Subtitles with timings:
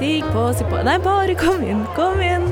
[0.00, 2.46] Stig på, si på Nei, bare kom inn, kom inn.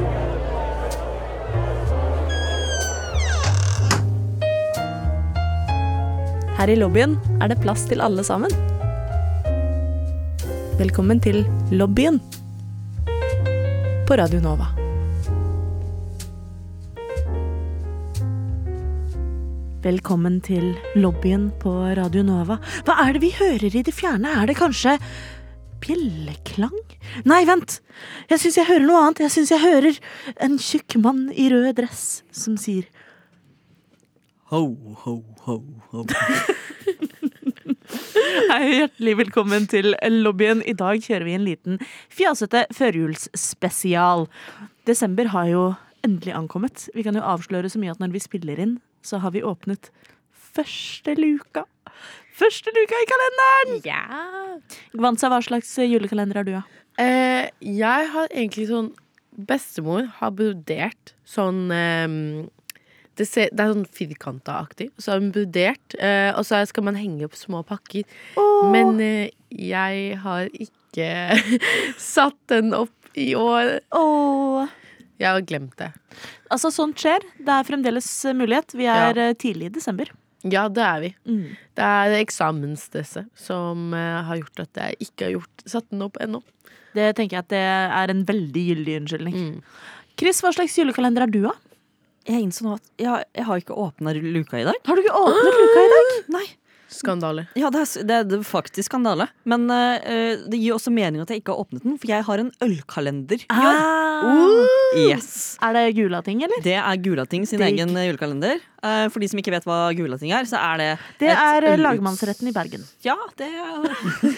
[6.58, 8.52] Her i lobbyen er det plass til alle sammen.
[10.76, 11.40] Velkommen til
[11.72, 12.20] lobbyen
[14.04, 14.68] på Radio Nova.
[19.88, 22.60] Velkommen til lobbyen på Radio Nova.
[22.84, 24.36] Hva er det vi hører i det fjerne?
[24.36, 24.98] Er det kanskje
[25.88, 26.76] bjelleklang?
[27.28, 27.78] Nei, vent!
[28.28, 29.22] Jeg syns jeg hører noe annet.
[29.24, 30.00] Jeg syns jeg hører
[30.44, 32.88] en tjukk mann i rød dress som sier
[34.48, 34.62] Ho,
[35.02, 35.14] ho,
[35.44, 35.56] ho,
[35.92, 36.04] ho.
[38.48, 40.62] Hei, hjertelig velkommen til lobbyen.
[40.64, 41.76] I dag kjører vi en liten
[42.08, 44.24] fjasete førjulsspesial.
[44.88, 45.64] Desember har jo
[46.06, 46.86] endelig ankommet.
[46.96, 49.92] Vi kan jo avsløre så mye at når vi spiller inn, så har vi åpnet
[50.32, 51.66] første luka.
[52.38, 53.80] Første luka i kalenderen!
[53.86, 54.02] Ja.
[54.94, 56.62] Gvansa, hva slags julekalender har du, da?
[57.02, 58.92] Eh, jeg har egentlig sånn
[59.38, 62.06] Bestemor har brodert sånn eh,
[63.18, 64.88] det, ser, det er sånn firkanta-aktig.
[64.98, 68.06] Så har hun brodert, eh, og så skal man henge opp små pakker.
[68.72, 71.08] Men eh, jeg har ikke
[72.14, 73.78] satt den opp i år.
[73.96, 74.68] Oh.
[75.18, 75.90] Jeg har glemt det.
[76.50, 77.26] Altså, sånt skjer.
[77.42, 78.74] Det er fremdeles eh, mulighet.
[78.78, 79.34] Vi er ja.
[79.38, 80.14] tidlig i desember.
[80.46, 81.08] Ja, det er vi.
[81.26, 81.56] Mm.
[81.74, 86.20] Det er eksamensstresset som eh, har gjort at jeg ikke har gjort, satt den opp
[86.22, 86.42] ennå.
[86.94, 87.64] Det tenker jeg at det
[88.02, 89.34] er en veldig gyldig unnskyldning.
[89.34, 89.58] Mm.
[90.18, 91.58] Chris, hva slags julekalender er du, av?
[92.28, 94.78] Jeg innså nå at jeg, jeg har ikke åpna luka i dag.
[94.86, 96.16] Har du ikke åpnet luka i dag?
[96.38, 96.46] Nei.
[96.88, 97.42] Skandale.
[97.58, 99.26] Ja, det er, det er, faktisk skandale.
[99.48, 100.00] Men uh,
[100.48, 103.44] det gir også mening at jeg ikke har åpnet den, for jeg har en ølkalender
[103.52, 103.66] Ah.
[104.24, 104.62] år.
[104.64, 105.00] Ah.
[105.02, 105.58] Yes.
[105.62, 106.62] Er det Gulating, eller?
[106.64, 107.76] Det er Gulating sin Digg.
[107.76, 108.64] egen julekalender.
[108.78, 111.72] Eh, for de som ikke vet hva Gulating er, så er det Det er eh,
[111.74, 112.84] øluts- lagmannsretten i Bergen.
[113.02, 113.88] Ja, det er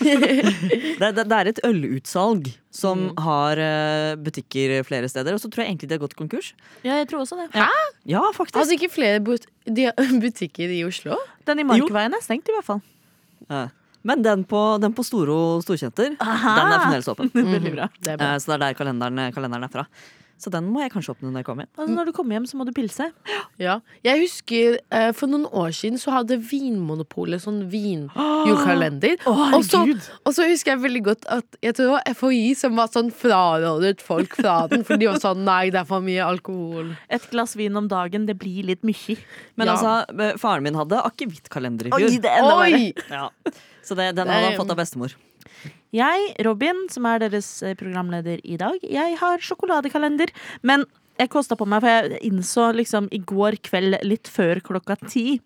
[1.00, 3.18] det, det, det er et ølutsalg som Mm.
[3.24, 5.34] har eh, butikker flere steder.
[5.36, 6.52] Og så tror jeg egentlig de har gått konkurs.
[6.86, 7.50] Ja, jeg tror også det.
[8.08, 8.56] Ja, faktisk.
[8.62, 9.90] Altså ikke flere but de
[10.24, 11.18] butikker i Oslo?
[11.46, 12.80] Den i Markveien er stengt, i hvert fall.
[13.50, 13.66] Ja.
[14.02, 16.54] Men den på, den på Storo Storkjenter, Aha.
[16.56, 17.30] den er fremdeles åpen.
[17.34, 17.88] Mm -hmm.
[18.00, 18.38] Det er.
[18.38, 19.84] Så det er der kalenderen, kalenderen er fra.
[20.40, 21.72] Så den må jeg kanskje åpne når jeg kommer hjem.
[21.76, 23.06] Altså, når du kommer hjem, så må du pilse.
[23.60, 23.74] Ja.
[24.06, 29.18] Jeg husker eh, For noen år siden så hadde Vinmonopolet sånn vinjulekalender.
[29.28, 29.82] og, så,
[30.24, 33.12] og så husker jeg veldig godt at jeg tror det var FHI som var sånn
[33.12, 34.84] frarådet folk fra den.
[34.88, 36.94] For de var sånn nei, det er for mye alkohol.
[37.12, 39.18] Et glass vin om dagen, det blir litt mye.
[39.60, 39.76] Men Ja.
[39.76, 42.16] altså, faren min hadde akevittkalender i fjor.
[42.20, 42.56] det er enda.
[42.64, 42.94] Oi!
[43.10, 43.28] Ja.
[43.84, 45.14] Så det, den hadde han fått av bestemor.
[45.96, 50.30] Jeg, Robin, som er deres eh, programleder i dag, jeg har sjokoladekalender.
[50.62, 50.86] Men
[51.20, 55.40] jeg kosta på meg, for jeg innså liksom i går kveld litt før klokka ti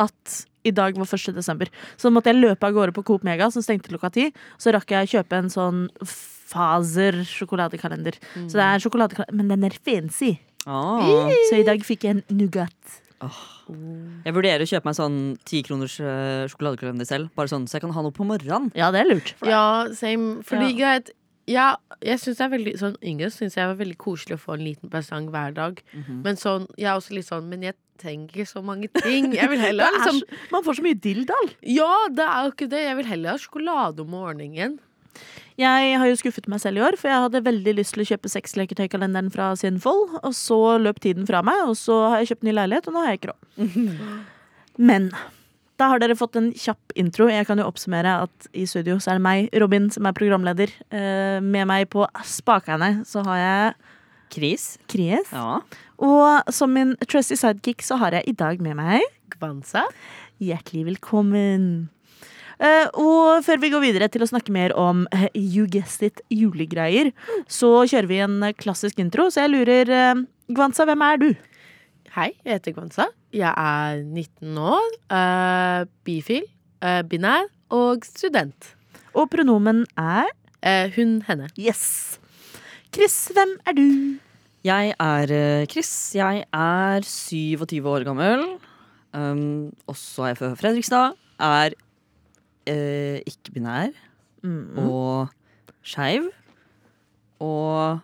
[0.00, 1.34] at i dag var 1.
[1.36, 1.68] desember.
[2.00, 4.28] Så måtte jeg løpe av gårde på Coop Mega, som stengte klokka ti.
[4.62, 5.84] Så rakk jeg kjøpe en sånn
[6.52, 8.18] Faser sjokoladekalender.
[8.44, 10.34] Så det er sjokoladekalender, men den er fancy.
[10.68, 11.00] Ah.
[11.48, 13.01] Så i dag fikk jeg en Nougat.
[14.24, 15.18] Jeg vurderer å kjøpe meg sånn
[15.48, 17.30] tikroners eh, sjokoladekalender selv.
[17.38, 18.70] Bare sånn, Så jeg kan ha noe på morgenen.
[18.78, 19.34] Ja, det er lurt.
[19.46, 20.42] Ja, same.
[20.46, 20.78] Fordi Ja.
[20.78, 21.10] greit
[21.50, 24.54] ja, jeg synes det er veldig Sånn yngre syns jeg var veldig koselig å få
[24.54, 25.80] en liten presang hver dag.
[26.22, 29.32] Men sånn, jeg er også litt sånn Men jeg trenger ikke så mange ting.
[29.34, 31.50] Jeg vil heller er liksom så, man får så mye dilldall.
[31.66, 32.84] Ja, det er jo ikke det.
[32.86, 34.78] Jeg vil heller ha sjokolade om morgenen.
[35.60, 38.08] Jeg har jo skuffet meg selv i år, for jeg hadde veldig lyst til å
[38.08, 42.48] kjøpe sexleketøykalenderen fra Sinfold, og så løp tiden fra meg, og så har jeg kjøpt
[42.48, 44.18] ny leilighet, og nå har jeg ikke råd.
[44.92, 45.10] Men
[45.80, 47.26] da har dere fått en kjapp intro.
[47.32, 50.72] Jeg kan jo oppsummere at i studio så er det meg, Robin, som er programleder.
[50.94, 53.72] Eh, Med meg på spakene så har jeg
[54.32, 54.66] Kris.
[54.88, 55.32] Kries.
[55.34, 55.58] Ja.
[56.02, 59.84] Og som min trusty sidekick så har jeg i dag med meg Gvansa.
[60.42, 61.66] Hjertelig velkommen.
[62.62, 66.20] Eh, og før vi går videre til å snakke mer om eh, You Guessed It
[66.30, 67.10] julegreier,
[67.50, 69.26] så kjører vi en klassisk intro.
[69.34, 70.20] Så jeg lurer, eh,
[70.52, 71.28] Gvansa, hvem er du?
[72.14, 73.08] Hei, jeg heter Gwanza.
[73.32, 76.44] Jeg er 19 år, uh, bifil,
[76.84, 78.74] uh, binær og student.
[79.16, 80.30] Og pronomen er
[80.62, 81.48] Uh, hun, henne.
[81.58, 82.20] yes.
[82.94, 83.86] Chris, hvem er du?
[84.62, 85.90] Jeg er Chris.
[86.14, 88.44] Jeg er 27 år gammel.
[89.10, 91.16] Um, også er jeg fra Fredrikstad.
[91.42, 91.74] Er
[92.66, 93.92] eh, ikke-binær
[94.42, 94.78] Mm.
[94.82, 95.28] og
[95.86, 96.24] skeiv.
[97.42, 98.00] Og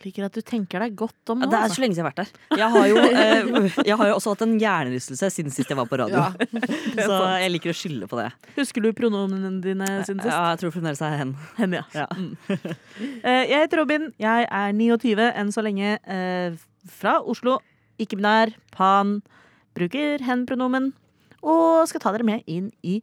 [0.00, 1.48] Liker at du tenker deg godt om ja.
[1.50, 1.76] Det er altså.
[1.76, 2.56] så lenge siden jeg har vært der.
[2.56, 5.90] Jeg har jo, eh, jeg har jo også hatt en hjernerystelse siden sist jeg var
[5.90, 6.22] på radio.
[7.10, 8.30] så jeg liker å skylde på det.
[8.56, 10.30] Husker du pronomenene dine siden sist?
[10.32, 11.34] Ja, jeg tror fremdeles det er hen.
[11.58, 11.84] Hen, ja.
[11.92, 12.06] Ja.
[12.16, 12.32] Mm.
[13.20, 14.08] Eh, jeg heter Robin.
[14.24, 15.98] Jeg er 29 enn så lenge.
[16.00, 16.56] eh,
[16.88, 17.58] fra Oslo.
[18.00, 18.54] Ikke-binær.
[18.72, 19.18] Pan.
[19.76, 20.94] Bruker hen-pronomen.
[21.44, 23.02] Og skal ta dere med inn i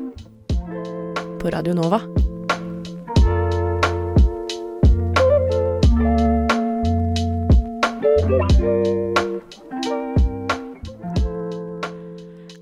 [1.41, 2.01] på Radio Nova.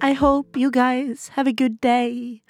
[0.02, 2.42] I hope you guys have a good day.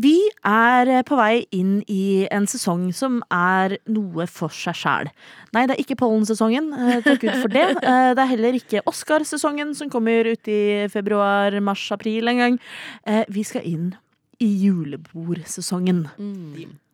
[0.00, 0.14] Vi
[0.46, 5.10] er på vei inn i en sesong som er noe for seg sjæl.
[5.52, 6.70] Nei, det er ikke pollensesongen.
[6.72, 7.66] eh, Takk Gud for det.
[7.90, 12.58] Eh, Det er heller ikke Oscarsesongen som kommer ut i februar, mars, april en gang.
[13.04, 13.90] Eh, Vi skal inn
[14.40, 16.06] i julebordsesongen.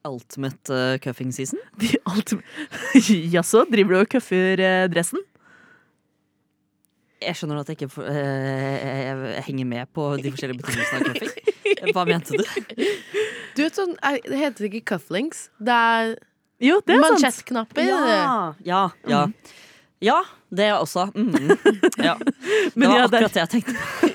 [0.06, 1.58] Ultimate uh, cuffing season.
[3.34, 5.22] Jaså, driver du og cuffer uh, dressen?
[7.22, 11.06] Jeg skjønner at jeg ikke uh, eh, jeg henger med på de forskjellige betingelsene av
[11.16, 11.92] cuffing.
[11.96, 12.44] Hva mente du?
[13.56, 15.46] Du vet sånn, er- Det heter ikke cufflinks.
[15.58, 16.12] Det er
[16.62, 17.84] Jo, det er mansjettknapper.
[17.88, 19.24] Ja, ja, ja.
[20.04, 20.18] Ja,
[20.52, 21.06] det også.
[21.16, 21.32] Mm.
[21.96, 22.14] Ja.
[22.20, 23.74] Det var er- akkurat det jeg tenkte.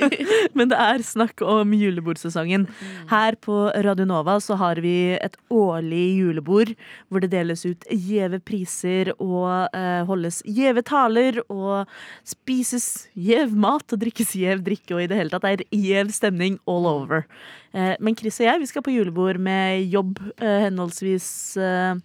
[0.57, 2.67] Men det er snakk om julebordsesongen.
[3.09, 6.73] Her på Radio Nova så har vi et årlig julebord
[7.09, 11.89] hvor det deles ut gjeve priser og eh, holdes gjeve taler og
[12.29, 16.59] spises gjev mat og drikkes gjev drikke og i det hele tatt er gjev stemning
[16.69, 17.25] all over.
[17.73, 21.27] Eh, men Chris og jeg vi skal på julebord med jobb eh, henholdsvis
[21.57, 21.95] eh,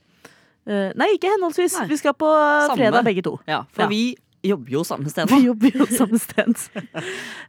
[0.67, 1.77] Nei, ikke henholdsvis.
[1.81, 1.87] Nei.
[1.93, 2.77] Vi skal på eh, Samme.
[2.81, 3.37] fredag begge to.
[3.47, 3.89] Ja, for Ja.
[3.89, 4.17] vi
[4.47, 6.55] jobber jo samme sted Vi jobber jo samme sted.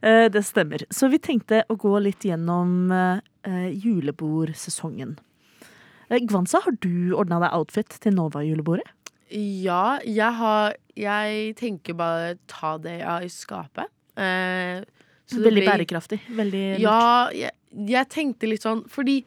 [0.02, 0.84] Eh, Det stemmer.
[0.90, 5.16] Så vi tenkte å gå litt gjennom eh, julebordsesongen.
[6.08, 8.86] Gvansa, har du ordna deg outfit til Nova-julebordet?
[9.30, 13.90] Ja, jeg har Jeg tenker bare ta det jeg har i skapet.
[14.16, 14.80] Eh,
[15.28, 16.20] så det Veldig blir- bærekraftig.
[16.32, 16.80] Veldig lurt.
[16.80, 17.50] Ja, jeg,
[17.92, 19.20] jeg tenkte litt sånn Fordi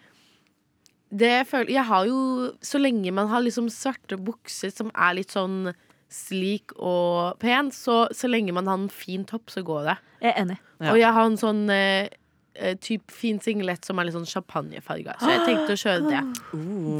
[1.11, 2.19] føler Jeg har jo
[2.63, 5.73] Så lenge man har liksom svarte bukser som er litt sånn
[6.11, 9.93] slik og pen, så, så lenge man har en fin topp, så går det.
[10.19, 10.57] Jeg er enig.
[10.81, 10.89] Ja.
[10.91, 12.11] Og jeg har en sånn eh,
[12.59, 15.15] eh, typ fin singlet som er litt sånn champagnefarga.
[15.21, 16.21] Så jeg tenkte å kjøre det.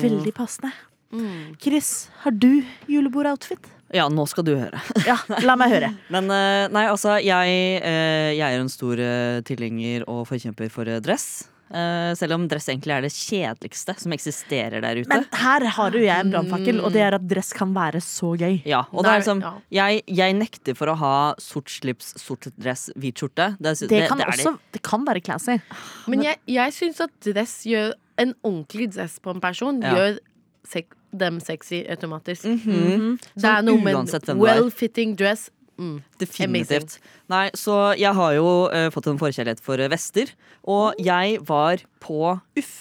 [0.06, 0.72] Veldig passende.
[1.12, 1.57] Mm.
[1.60, 3.68] Chris, har du julebordoutfit?
[3.92, 4.80] Ja, nå skal du høre.
[5.10, 5.92] Ja, la meg høre.
[6.16, 9.04] Men eh, nei, altså, jeg, eh, jeg er en stor
[9.48, 11.50] tilhenger og forkjemper for dress.
[11.71, 15.07] Eh, selv om dress egentlig er det kjedeligste som eksisterer der ute.
[15.07, 18.33] Men her har jo jeg en brannfakkel, og det er at dress kan være så
[18.38, 18.62] gøy.
[18.68, 22.89] ja, og det er liksom jeg, jeg nekter for å ha sort slips, sort dress,
[23.00, 23.56] hvit skjorte.
[23.59, 25.59] Det, det, Det kan det er også Det kan være classy.
[26.07, 29.95] Men jeg, jeg syns at dress gjør En ordentlig dress på en person Ja.
[29.95, 30.19] gjør
[30.68, 32.45] sek dem sexy automatisk.
[32.45, 33.18] Mhm.
[33.35, 33.95] Det er noe med
[34.38, 35.50] well-fitting dress.
[35.79, 36.01] Mm.
[36.21, 36.97] Definitivt.
[37.31, 40.33] Nei, så jeg har jo uh, fått en forkjærlighet for eh, vester.
[40.69, 42.73] Og jeg var på Uff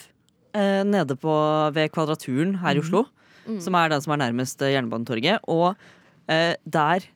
[0.56, 1.36] uh, nede på,
[1.76, 3.06] ved Kvadraturen her i Oslo.
[3.60, 5.40] Som er den som er nærmest Jernbanetorget.
[5.50, 7.08] Og uh, der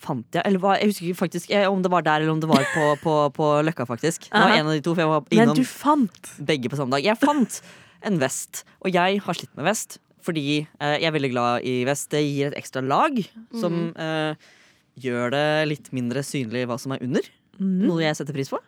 [0.00, 2.40] fant jeg Eller hva, jeg husker ikke faktisk jeg, om det var der eller om
[2.40, 4.30] det var på, på, på Løkka, faktisk.
[4.30, 6.30] Det var en av de to, for jeg var Men du fant.
[6.40, 7.04] begge på samme dag.
[7.04, 7.60] Jeg fant
[8.08, 10.00] en vest, og jeg har slitt med vest.
[10.24, 12.10] Fordi eh, jeg er veldig glad i vest.
[12.12, 13.16] Det gir et ekstra lag
[13.56, 14.50] som eh,
[14.98, 17.26] gjør det litt mindre synlig hva som er under.
[17.60, 18.60] Noe jeg setter pris på.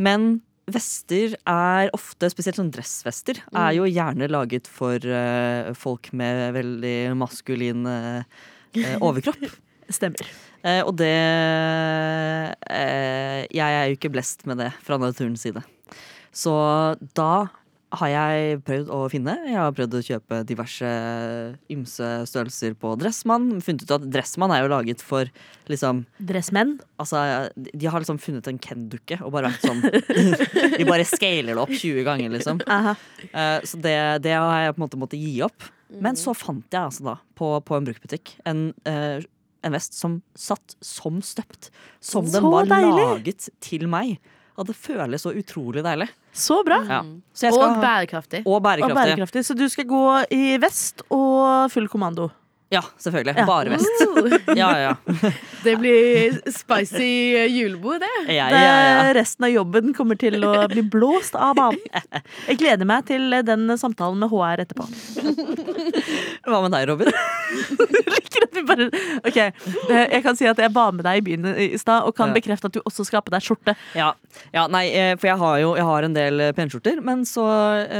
[0.00, 6.54] Men vester er ofte, spesielt sånn dressvester, er jo gjerne laget for uh, folk med
[6.56, 9.42] veldig maskulin eh, overkropp.
[9.90, 10.30] Stemmer.
[10.62, 11.10] Uh, og det
[13.50, 15.64] Jeg er jo ikke blest med det fra naturens side.
[16.30, 16.54] Så
[17.18, 17.50] da
[17.90, 19.34] har jeg prøvd å finne.
[19.48, 20.90] Jeg har prøvd å kjøpe diverse
[21.72, 23.48] ymse størrelser på Dressmann.
[23.64, 25.30] Funnet ut at Dressmann er jo laget for
[25.70, 26.76] liksom Dressmenn.
[27.02, 27.22] Altså,
[27.56, 29.82] de har liksom funnet en Ken-dukke og bare vært sånn
[30.78, 32.62] De bare scaler det opp 20 ganger, liksom.
[32.68, 35.66] Eh, så det, det har jeg på en måte måttet gi opp.
[35.98, 39.18] Men så fant jeg altså da, på, på en bruktbutikk, en, uh,
[39.66, 41.72] en vest som satt som støpt.
[41.98, 43.00] Som den var deilig.
[43.00, 44.20] laget til meg.
[44.60, 46.10] Og det føles så utrolig deilig.
[46.36, 46.82] Så bra.
[46.84, 46.98] Ja.
[47.32, 48.42] Så Og skal og bærekraftig.
[48.44, 48.98] og Og bærekraftig.
[49.00, 49.44] bærekraftig.
[49.48, 50.02] Så du skal gå
[50.36, 52.28] i vest og full kommando.
[52.70, 53.34] Ja, selvfølgelig.
[53.36, 53.46] Ja.
[53.46, 53.86] Bare vest.
[54.06, 55.30] Uh, Ja, ja, ja.
[55.64, 57.08] det blir spicy
[57.50, 58.34] julebord, det.
[58.34, 61.80] ja, Det, resten av jobben kommer til å bli blåst av banen.
[62.46, 64.86] Jeg gleder meg til den samtalen med HR etterpå.
[66.46, 67.10] Hva med deg, Robin?
[68.70, 68.86] Bare
[69.26, 72.14] Ok, eh, jeg kan si at jeg var med deg i byen i stad, og
[72.18, 73.74] kan bekrefte at du også skal ha på deg skjorte.
[73.98, 74.12] Ja,
[74.54, 77.46] ja nei, eh, for jeg har jo jeg har en del eh, penskjorter, men så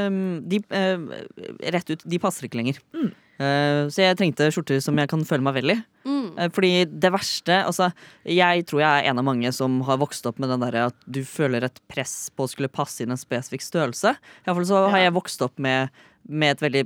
[0.07, 1.25] um, De eh,
[1.75, 2.81] Rett ut, de passer ikke lenger.
[2.95, 3.11] Eh,
[3.89, 5.79] så jeg trengte skjorter som jeg kan føle meg vel i.
[6.05, 6.39] Mm.
[6.39, 7.91] Eh, Fordi det verste altså,
[8.25, 10.97] Jeg tror jeg er en av mange som har vokst opp med den der at
[11.07, 14.15] du føler et press på å skulle passe inn en spesifikk størrelse.
[14.17, 15.93] I hvert fall så har jeg vokst opp med,
[16.29, 16.85] med et veldig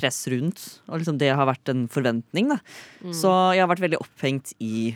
[0.00, 2.48] press rundt, og liksom det har vært en forventning.
[2.50, 2.58] Da.
[3.04, 3.12] Mm.
[3.14, 4.94] Så jeg har vært veldig opphengt i,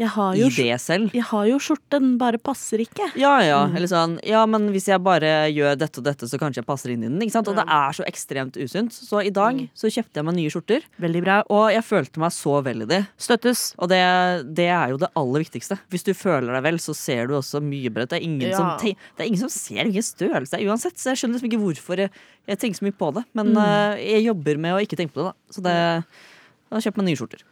[0.00, 1.10] i det selv.
[1.12, 3.10] jeg har jo skjorte, den bare passer ikke.
[3.20, 3.58] Ja, ja.
[3.76, 6.90] Eller sånn, ja, men hvis jeg bare gjør dette og dette, så kanskje jeg passer
[6.94, 7.20] inn i den.
[7.20, 7.48] Ikke sant?
[7.52, 8.92] Og det er så ekstremt usunt.
[8.96, 11.36] Så i dag så kjøpte jeg meg nye skjorter, Veldig bra.
[11.52, 13.00] og jeg følte meg så vel i de.
[13.20, 13.74] Støttes.
[13.78, 14.00] Og det,
[14.56, 15.78] det er jo det aller viktigste.
[15.92, 18.08] Hvis du føler deg vel, så ser du også mye bedre.
[18.14, 18.56] Det er ingen, Ja.
[18.56, 20.96] som, det er ingen som ser hvilken størrelse det er uansett.
[20.98, 22.10] Så jeg skjønner liksom ikke hvorfor jeg,
[22.48, 23.24] jeg tenker så mye på det.
[23.36, 25.52] Men eh, jeg jobber med å ikke tenke på det, da.
[25.52, 25.76] Så det,
[26.70, 27.44] da kjøper jeg meg nye skjorter.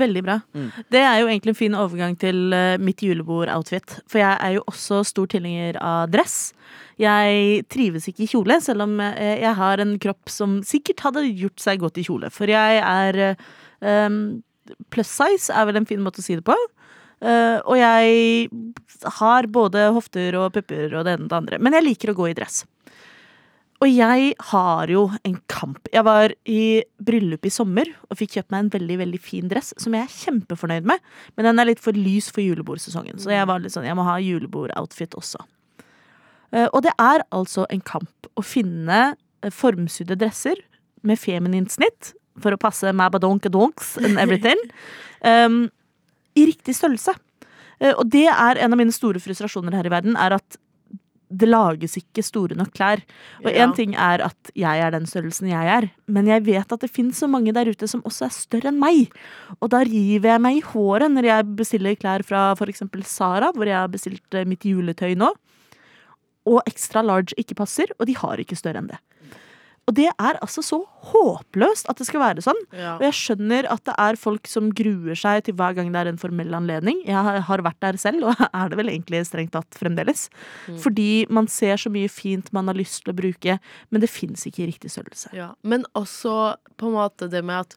[0.00, 0.38] Veldig bra.
[0.54, 0.68] Mm.
[0.92, 3.98] Det er jo egentlig en fin overgang til eh, mitt julebord-outfit.
[4.10, 6.52] For jeg er jo også stor tilhenger av dress.
[7.00, 11.26] Jeg trives ikke i kjole, selv om eh, jeg har en kropp som sikkert hadde
[11.30, 12.30] gjort seg godt i kjole.
[12.34, 13.36] For jeg er
[14.08, 14.42] um,
[14.88, 16.54] Plus size er vel en fin måte å si det på.
[17.24, 18.48] Eh, og jeg
[19.18, 21.60] har både hofter og pupper og det ene og det andre.
[21.62, 22.64] Men jeg liker å gå i dress.
[23.84, 25.90] Og jeg har jo en kamp.
[25.92, 29.74] Jeg var i bryllup i sommer og fikk kjøpt meg en veldig veldig fin dress
[29.82, 31.02] som jeg er kjempefornøyd med,
[31.36, 33.20] men den er litt for lys for julebordsesongen.
[33.20, 35.42] Så jeg var litt sånn, jeg må ha julebord-outfit også.
[36.54, 39.02] Eh, Og det er altså en kamp å finne
[39.42, 40.64] eh, formsydde dresser
[41.04, 44.58] med feminint snitt for å passe mabadonkedonks and everything
[45.20, 45.66] um,
[46.40, 47.12] i riktig størrelse.
[47.84, 50.56] Eh, Og det er en av mine store frustrasjoner her i verden, er at
[51.30, 53.00] det lages ikke store nok klær.
[53.44, 53.70] Og Ja.
[53.72, 57.16] ting er at jeg er den størrelsen jeg er, men jeg vet at det finnes
[57.18, 59.10] så mange der ute som også er større enn meg.
[59.60, 62.82] Og da river jeg meg i håret når jeg bestiller klær fra f.eks.
[63.04, 65.32] Sara, hvor jeg har bestilt eh, mitt juletøy nå,
[66.46, 68.98] og extra large ikke passer, og de har ikke større enn det.
[69.84, 70.78] Og det er altså så
[71.10, 72.60] håpløst at det skal være sånn.
[72.72, 72.94] Ja.
[72.96, 76.08] Og jeg skjønner at det er folk som gruer seg til hver gang det er
[76.08, 77.02] en formell anledning.
[77.04, 80.30] Jeg har- vært der selv, og er det vel egentlig strengt tatt fremdeles.
[80.80, 83.58] Fordi man ser så mye fint man har lyst til å bruke,
[83.90, 85.28] men det fins ikke i riktig størrelse.
[85.36, 87.76] Ja, men også på en måte det med at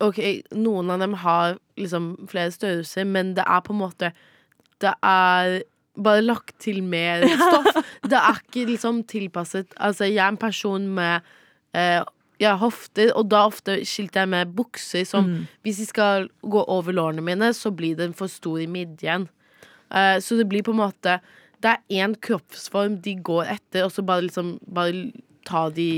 [0.00, 0.20] Ok,
[0.54, 4.12] noen av dem har liksom flere størrelser, men det er på en måte
[4.78, 5.62] Det er
[6.02, 7.82] bare lagt til mer stoff.
[8.08, 11.26] Det er ikke liksom tilpasset Altså, jeg er en person med
[11.76, 12.00] eh,
[12.38, 15.32] jeg har hofter, og da ofte skilte jeg med bukser som
[15.66, 19.26] Hvis de skal gå over lårene mine, så blir den for stor i midjen.
[19.90, 21.18] Eh, så det blir på en måte
[21.58, 25.10] Det er én kroppsform de går etter, og så bare liksom Bare
[25.48, 25.88] ta de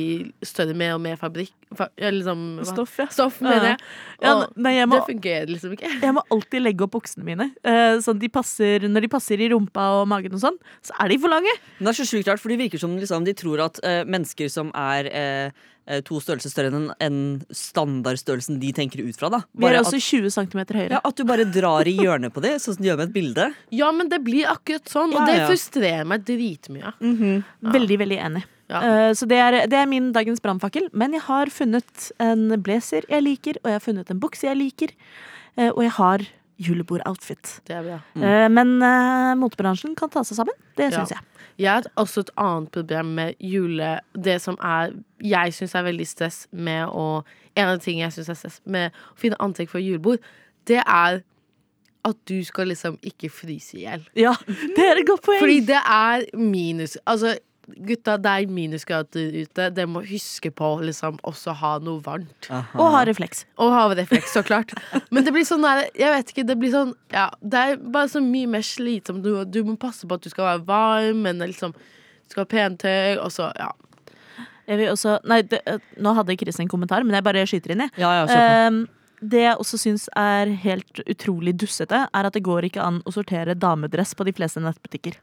[0.47, 2.61] større mer og mer fabrikk fa, liksom.
[2.67, 3.07] Stoff, ja.
[3.13, 3.81] Stoff, mener jeg.
[4.25, 5.91] Ja, nei, jeg må, det fungerer liksom ikke.
[6.03, 7.51] jeg må alltid legge opp buksene mine.
[7.65, 11.13] eh, sånn de passer, når de passer i rumpa og magen og sånn, så er
[11.13, 11.57] de for lange.
[11.79, 14.03] Men det er så sjukt rart, for det virker som liksom, de tror at uh,
[14.09, 17.21] mennesker som er eh, eh, to størrelser større enn enn
[17.55, 19.43] standardstørrelsen de tenker ut fra, da.
[19.55, 20.93] Vi er også at, 20 cm høyere.
[20.99, 23.17] ja, at du bare drar i hjørnet på dem, sånn som du gjør med et
[23.17, 23.51] bilde.
[23.75, 25.51] Ja, men det blir akkurat sånn, og Ja, det ja.
[25.51, 26.95] frustrerer meg dritmye.
[27.01, 28.49] Veldig, veldig enig.
[28.71, 28.81] Ja.
[28.87, 30.89] Eh, så det er, det er min dagens brannfakkel.
[30.97, 34.59] Men jeg har funnet en blazer jeg liker, og jeg har funnet en bukse jeg
[34.59, 34.95] liker.
[35.57, 36.27] eh, og jeg har
[36.61, 37.99] julebordoutfit Det er bra.
[38.21, 40.57] Eh, men uh, motebransjen kan ta seg sammen.
[40.77, 41.05] Det Ja.
[41.09, 41.27] jeg.
[41.61, 44.01] Jeg har også et annet problem med jule...
[44.15, 47.25] Det som er jeg syns er veldig stress med å
[47.57, 50.21] En av de tingene jeg syns er stress med å finne antrekk for julebord,
[50.69, 51.23] det er
[52.05, 54.05] at du skal liksom ikke fryse i hjel.
[54.17, 54.33] Ja,
[54.77, 55.41] det er et godt poeng.
[55.43, 57.35] Fordi det er minus Altså,
[57.77, 59.69] gutta, det er minusgrader ute.
[59.77, 62.49] Dere må huske på å liksom også ha noe varmt.
[62.51, 63.45] Og ha refleks.
[63.61, 64.75] Og ha refleks, så klart.
[65.11, 68.11] Men det blir sånn der, jeg vet ikke, det blir sånn Ja, det er bare
[68.13, 69.25] så mye mer slitsomt.
[69.27, 72.51] Du, du må passe på at du skal være varm, men liksom Du skal ha
[72.57, 73.73] pentøy, og så Ja.
[74.71, 77.73] Jeg vil også, nei, det, eh, nå hadde Chris en kommentar, men jeg bare skyter
[77.75, 77.89] inn i.
[77.99, 78.69] Ja, ja.
[78.69, 78.85] Um,
[79.21, 83.13] det jeg også syns er helt utrolig dussete, er at det går ikke an å
[83.13, 85.19] sortere damedress på de fleste nettbutikker.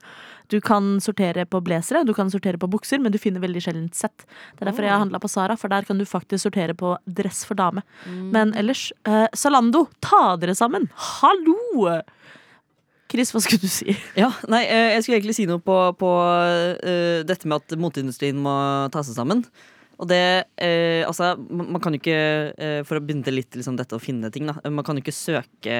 [0.47, 3.87] Du kan sortere på blazere, du kan sortere på bukser, men du finner veldig sjelden
[3.95, 4.23] sett.
[4.55, 6.95] Det er derfor jeg har handla på Sara, for der kan du faktisk sortere på
[7.19, 7.83] dress for dame.
[8.07, 10.87] Men ellers, eh, Zalando, ta dere sammen!
[11.19, 11.99] Hallo!
[13.11, 13.95] Chris, hva skulle du si?
[14.19, 18.39] Ja, nei, eh, jeg skulle egentlig si noe på, på uh, dette med at moteindustrien
[18.39, 18.53] må
[18.91, 19.43] ta seg sammen.
[19.97, 23.77] Og det, eh, altså, man man kan jo ikke, eh, for å begynne litt liksom,
[23.79, 24.53] dette å finne ting, da.
[24.69, 25.77] Man kan jo ikke søke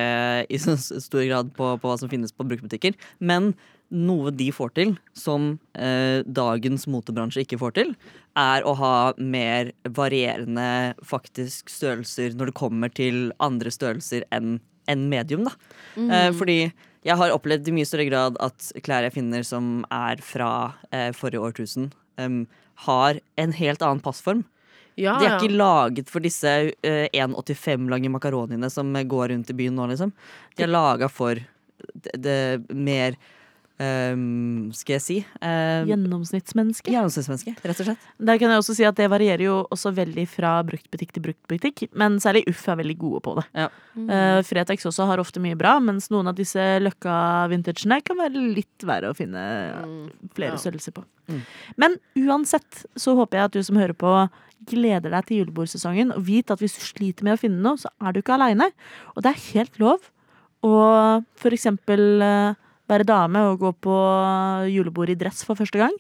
[0.49, 2.97] i så stor grad på, på hva som finnes på brukerbutikker.
[3.19, 3.53] Men
[3.93, 7.93] noe de får til, som eh, dagens motebransje ikke får til,
[8.37, 15.07] er å ha mer varierende faktisk størrelser når det kommer til andre størrelser enn en
[15.11, 15.51] medium, da.
[15.99, 16.59] Eh, fordi
[17.03, 20.51] jeg har opplevd i mye større grad at klær jeg finner som er fra
[20.91, 21.91] eh, forrige årtusen,
[22.87, 24.39] har en helt annen passform.
[24.97, 25.37] Ja, De er ja.
[25.37, 26.49] ikke laget for disse
[26.81, 30.13] eh, 1,85 lange makaroniene som går rundt i byen nå, liksom.
[30.57, 32.39] De er laga for det, det
[32.73, 33.17] mer
[33.83, 36.91] ehm, Skal jeg si uh, Gjennomsnittsmenneske.
[36.93, 38.07] Gjennomsnittsmenneske, rett og slett.
[38.29, 41.83] Der kan jeg også si at det varierer jo også veldig fra bruktbutikk til bruktbutikk,
[41.97, 43.45] men særlig Uff er veldig gode på det.
[43.57, 43.67] Ja.
[43.97, 48.85] Eh, Fretex også har ofte mye bra, mens noen av disse Løkka-vintagene kan være litt
[48.87, 49.45] verre å finne
[50.35, 50.61] flere Ja.
[50.61, 51.03] størrelser på.
[51.27, 51.41] Mm.
[51.77, 54.29] Men uansett så håper jeg at du som hører på,
[54.67, 56.15] gleder deg til julebordsesongen.
[56.15, 58.71] Og vit at hvis du sliter med å finne noe, så er du ikke aleine.
[59.15, 59.99] Og det er helt lov
[60.65, 62.55] å for eksempel eh,
[62.89, 63.95] være dame og gå på
[64.71, 65.93] julebord i dress for første gang.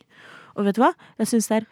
[0.55, 0.93] Og vet du hva?
[1.19, 1.67] Jeg syns det er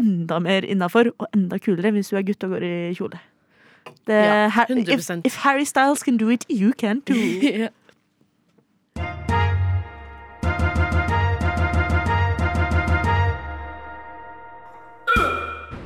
[0.00, 3.20] enda mer innafor og enda kulere hvis du er gutt og går i kjole.
[4.08, 5.20] Det, Ja, ha- if, 100%.
[5.24, 7.14] if Harry Styles can do it, you can too.
[7.64, 7.68] Ja.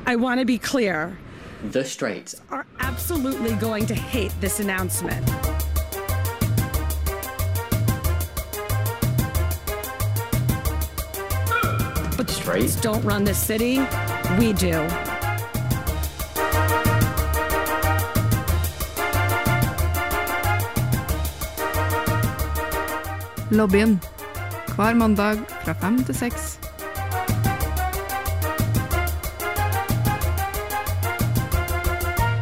[0.05, 1.17] I want to be clear.
[1.71, 2.35] The straights.
[2.49, 5.27] Are absolutely going to hate this announcement.
[12.19, 12.27] But
[12.81, 13.79] don't run the city.
[14.37, 14.75] We do.
[23.55, 23.99] Lobbyen.
[24.75, 26.59] Hver mandag fra fem til seks.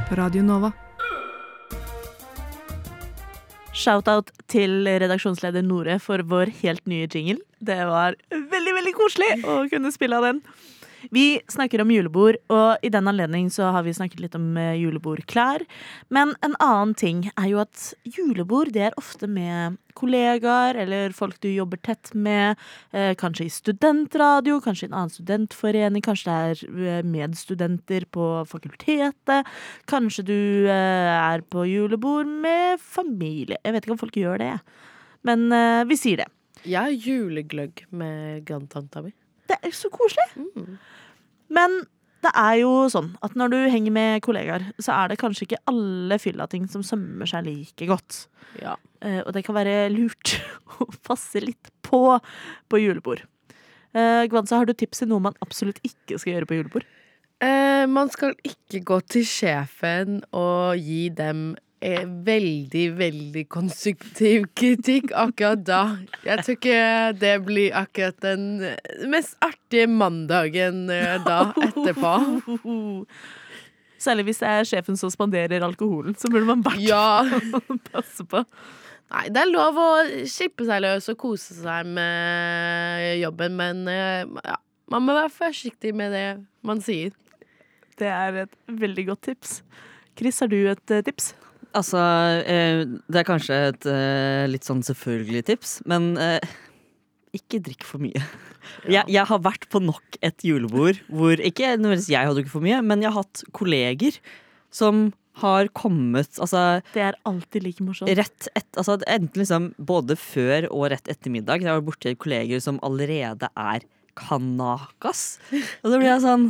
[0.10, 0.72] På Radio Nova.
[3.77, 7.43] Shout-out til redaksjonsleder Nore for vår helt nye jingle.
[7.62, 8.17] Det var
[8.58, 10.44] veldig, veldig koselig å kunne spille av den.
[11.14, 15.64] Vi snakker om julebord, og i den anledning har vi snakket litt om eh, julebordklær.
[16.14, 21.40] Men en annen ting er jo at julebord det er ofte med kollegaer eller folk
[21.42, 22.58] du jobber tett med.
[22.92, 28.32] Eh, kanskje i studentradio, kanskje i en annen studentforening, kanskje det er eh, medstudenter på
[28.50, 29.54] fakultetet.
[29.90, 30.40] Kanskje du
[30.74, 33.62] er på julebord med familie.
[33.64, 34.55] Jeg vet ikke om folk gjør det,
[35.27, 35.48] men
[35.88, 36.31] vi sier det.
[36.65, 39.13] Jeg har julegløgg med grandtanta mi.
[39.48, 40.48] Det er så koselig.
[41.53, 41.79] Men
[42.25, 45.61] det er jo sånn at når du henger med kollegaer, så er det kanskje ikke
[45.70, 48.25] alle fylla-ting som sømmer seg like godt.
[48.63, 48.75] Ja.
[49.05, 50.37] Eh, og det kan være lurt
[50.81, 52.17] å passe litt på
[52.67, 53.24] på julebord.
[53.96, 56.87] Eh, Gwanza, har du tips til noe man absolutt ikke skal gjøre på julebord?
[57.43, 65.11] Eh, man skal ikke gå til sjefen og gi dem eh, veldig, veldig konstruktiv kritikk
[65.16, 65.81] akkurat da.
[66.25, 66.79] Jeg tror ikke
[67.22, 68.48] det blir akkurat den
[69.11, 72.16] mest artige mandagen eh, da etterpå.
[74.07, 77.24] Særlig hvis det er sjefen som spanderer alkoholen, så burde man bare Ja.
[77.92, 78.44] passe på.
[79.07, 79.90] Nei, det er lov å
[80.27, 84.57] slippe seg løs og kose seg med jobben, men eh, ja,
[84.92, 86.27] man må være forsiktig med det
[86.68, 87.16] man sier.
[87.98, 89.61] Det er et veldig godt tips.
[90.20, 91.31] Chris, har du et eh, tips?
[91.75, 92.00] Altså,
[92.48, 96.56] eh, det er kanskje et eh, litt sånn selvfølgelig tips, men eh,
[97.38, 98.24] ikke drikk for mye.
[98.88, 102.66] Jeg, jeg har vært på nok et julebord hvor ikke nødvendigvis jeg har drukket for
[102.66, 104.18] mye, men jeg har hatt kolleger
[104.74, 108.10] som har kommet altså, Det er alltid like morsomt.
[108.18, 111.62] rett et, altså, Enten liksom både før og rett etter middag.
[111.62, 113.86] Jeg var borti kolleger som allerede er
[114.18, 115.38] kanakas.
[115.84, 116.50] Og da blir jeg sånn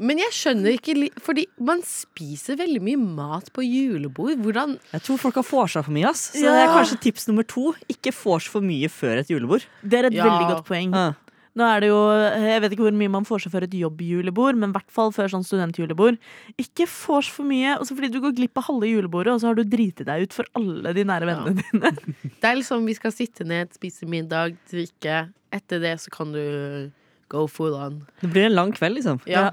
[0.00, 4.38] Men jeg skjønner ikke Fordi man spiser veldig mye mat på julebord.
[4.40, 6.30] Hvordan Jeg tror folk har vorsa for mye, ass.
[6.32, 6.52] Så Ja.
[6.56, 7.74] det er kanskje tips nummer to.
[7.92, 9.66] Ikke vors for mye før et julebord.
[9.84, 10.24] Det er et Ja.
[10.24, 10.94] veldig godt poeng.
[10.94, 11.12] Ja.
[11.56, 11.98] Nå er det jo,
[12.30, 15.10] Jeg vet ikke hvor mye man får seg før et jobbjulebord, men i hvert fall
[15.10, 16.16] før sånn studentjulebord.
[16.56, 19.54] Ikke vors for mye, også fordi du går glipp av halve julebordet, og så har
[19.56, 21.90] du driti deg ut for alle de nære vennene dine.
[22.40, 25.28] Det er liksom vi skal sitte ned, spise middag, drikke.
[25.52, 26.92] Etter det så kan du
[27.28, 28.06] go full on.
[28.22, 29.20] Det blir en lang kveld, liksom.
[29.26, 29.50] Ja.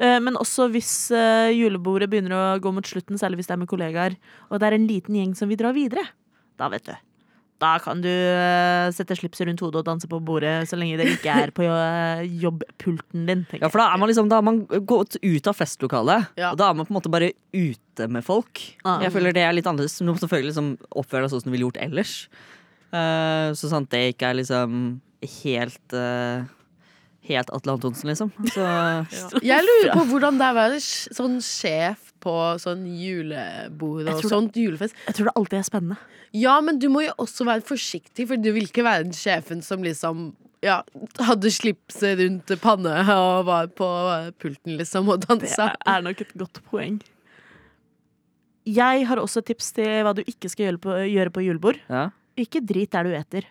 [0.00, 3.62] Eh, Men også hvis eh, julebordet begynner å gå mot slutten, særlig hvis det er
[3.62, 4.16] med kollegaer,
[4.48, 6.06] og det er en liten gjeng som vil dra videre,
[6.60, 6.94] da vet du.
[7.60, 11.10] Da kan du eh, sette slipset rundt hodet og danse på bordet, så lenge det
[11.18, 11.66] ikke er på
[12.40, 13.42] jobbpulten din.
[13.60, 16.52] Ja, for da er man liksom Da har man gått ut av festlokalet, Ja.
[16.54, 18.62] og da er man på en måte bare ute med folk.
[18.84, 19.02] Ah.
[19.04, 19.98] Jeg føler det er litt annerledes.
[20.00, 22.14] Du må selvfølgelig liksom oppføre deg sånn som du ville gjort ellers.
[22.90, 24.80] Uh, så sant det ikke er liksom
[25.44, 26.48] helt uh,
[27.30, 28.30] Helt Atle Antonsen, liksom.
[28.52, 28.66] Så
[29.46, 34.28] Jeg lurer på hvordan det er å være sånn sjef på sånn julebord og det-
[34.28, 34.98] sånt julefest.
[35.06, 35.96] Jeg tror det alltid er spennende.
[36.36, 39.62] Ja, men du må jo også være forsiktig, for du vil ikke være den sjefen
[39.66, 40.28] som liksom
[40.62, 40.82] ja,
[41.24, 43.86] hadde slipset rundt panne og var på
[44.42, 46.98] pulten liksom og Det er nok et godt poeng.
[48.68, 51.80] Jeg har også tips til hva du ikke skal gjøre på, gjøre på julebord.
[51.88, 52.10] ja.
[52.40, 53.44] Ikke drit der du eter.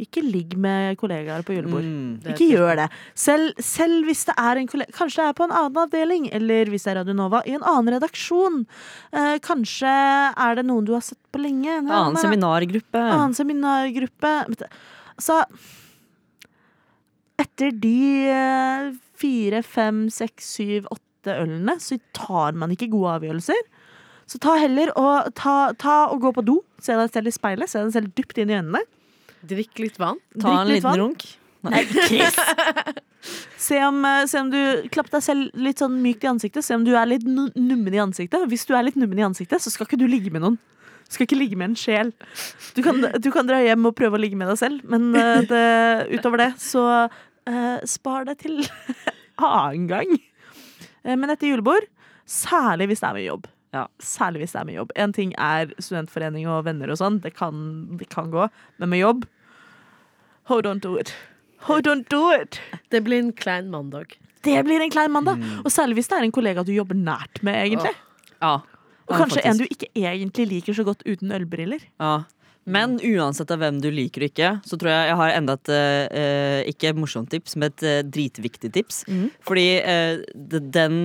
[0.00, 1.84] Ikke ligg med kollegaer på julebord.
[1.86, 2.16] Mm.
[2.32, 2.86] Ikke gjør det.
[3.14, 6.66] Selv, selv hvis det er en kollega Kanskje det er på en annen avdeling, eller
[6.72, 8.64] hvis det er Radio Nova, i en annen redaksjon.
[9.14, 9.92] Eh, kanskje
[10.34, 11.70] er det noen du har sett på lenge.
[11.78, 12.98] en Annen seminargruppe.
[12.98, 14.34] annen seminargruppe.
[15.22, 15.38] Så
[17.38, 17.94] Etter de
[18.30, 23.58] eh, fire, fem, seks, syv, åtte ølene, så tar man ikke gode avgjørelser.
[24.30, 26.58] Så ta heller og, ta, ta og gå på do.
[26.82, 27.70] Se deg selv i speilet.
[27.70, 28.84] Se deg selv dypt inn i øynene.
[29.48, 30.20] Drikk litt vann.
[30.40, 31.02] Ta en liten vann.
[31.02, 31.26] runk.
[31.64, 32.36] Nei, Chris.
[33.64, 36.66] Se om, eh, se om du Klapp deg selv litt sånn mykt i ansiktet.
[36.66, 38.44] Se om du er litt nummen i ansiktet.
[38.50, 40.58] Hvis du er litt nummen i ansiktet, så skal ikke du ligge med noen.
[41.04, 42.12] Du skal ikke ligge med en sjel.
[42.76, 45.40] Du kan, du kan dra hjem og prøve å ligge med deg selv, men eh,
[45.52, 45.64] det,
[46.16, 48.62] utover det, så uh, spar det til
[49.40, 50.14] annen gang.
[51.04, 51.84] Men etter julebord,
[52.28, 53.48] særlig hvis det er med jobb.
[53.74, 53.86] Ja.
[54.02, 54.92] Særlig hvis det er med jobb.
[54.96, 57.56] En ting er studentforening og venner og sånn, det kan,
[57.98, 58.48] det kan gå.
[58.78, 59.26] Men med jobb
[60.50, 61.14] Hold on to it.
[61.64, 62.58] Hold on to it.
[62.92, 64.12] Det blir en klein mandag.
[64.44, 65.40] Det blir en klein mandag.
[65.64, 67.94] Og særlig hvis det er en kollega du jobber nært med, egentlig.
[68.42, 68.58] Ja.
[69.08, 69.48] Og kanskje faktisk.
[69.48, 71.80] en du ikke egentlig liker så godt uten ølbriller.
[72.00, 72.12] Ja.
[72.64, 75.70] Men uansett av hvem du liker og ikke, så tror jeg jeg har enda et
[75.74, 79.02] uh, ikke morsomt tips, men et uh, dritviktig tips.
[79.04, 79.26] Mm.
[79.44, 80.22] Fordi uh,
[80.74, 80.98] den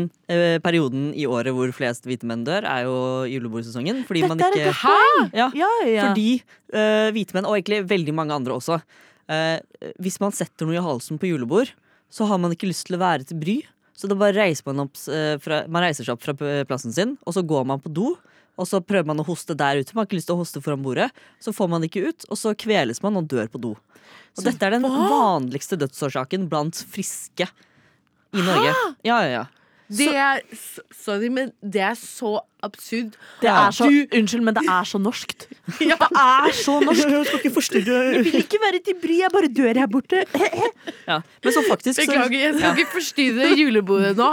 [0.63, 2.95] perioden i året hvor flest hvite menn dør, er jo
[3.25, 4.03] julebordsesongen.
[4.07, 5.35] Fordi Dette er ikke godt!
[5.35, 6.07] Ja, Ja, ja.
[6.07, 6.27] Fordi
[7.15, 8.77] hvite menn, og egentlig veldig mange andre også,
[9.97, 11.73] hvis man setter noe i halsen på julebord,
[12.13, 13.57] så har man ikke lyst til å være til bry.
[13.97, 15.01] Så da bare reiser man, opp,
[15.43, 16.37] fra, man reiser seg opp fra
[16.69, 18.13] plassen sin, og så går man på do.
[18.59, 19.95] Og så prøver man å hoste der ute.
[19.95, 21.09] Man har ikke lyst til å hoste foran bordet.
[21.39, 23.77] Så får man ikke ut, og så kveles man og dør på do.
[24.37, 28.75] Og dette er den vanligste dødsårsaken blant friske i Norge.
[29.07, 29.45] Ja, ja, ja.
[29.89, 30.43] Det er
[30.93, 33.15] Sorry, men det er så absurd.
[33.41, 35.47] Det er så, unnskyld, men det er så norskt.
[35.79, 37.07] Det er så norsk.
[37.09, 37.97] Jeg skal ikke forstyrre.
[38.13, 40.21] Jeg vil ikke være til bry, jeg bare dør her borte.
[41.09, 41.19] ja.
[41.43, 44.29] Men så faktisk Beklager, jeg skal ikke forstyrre julebordet nå.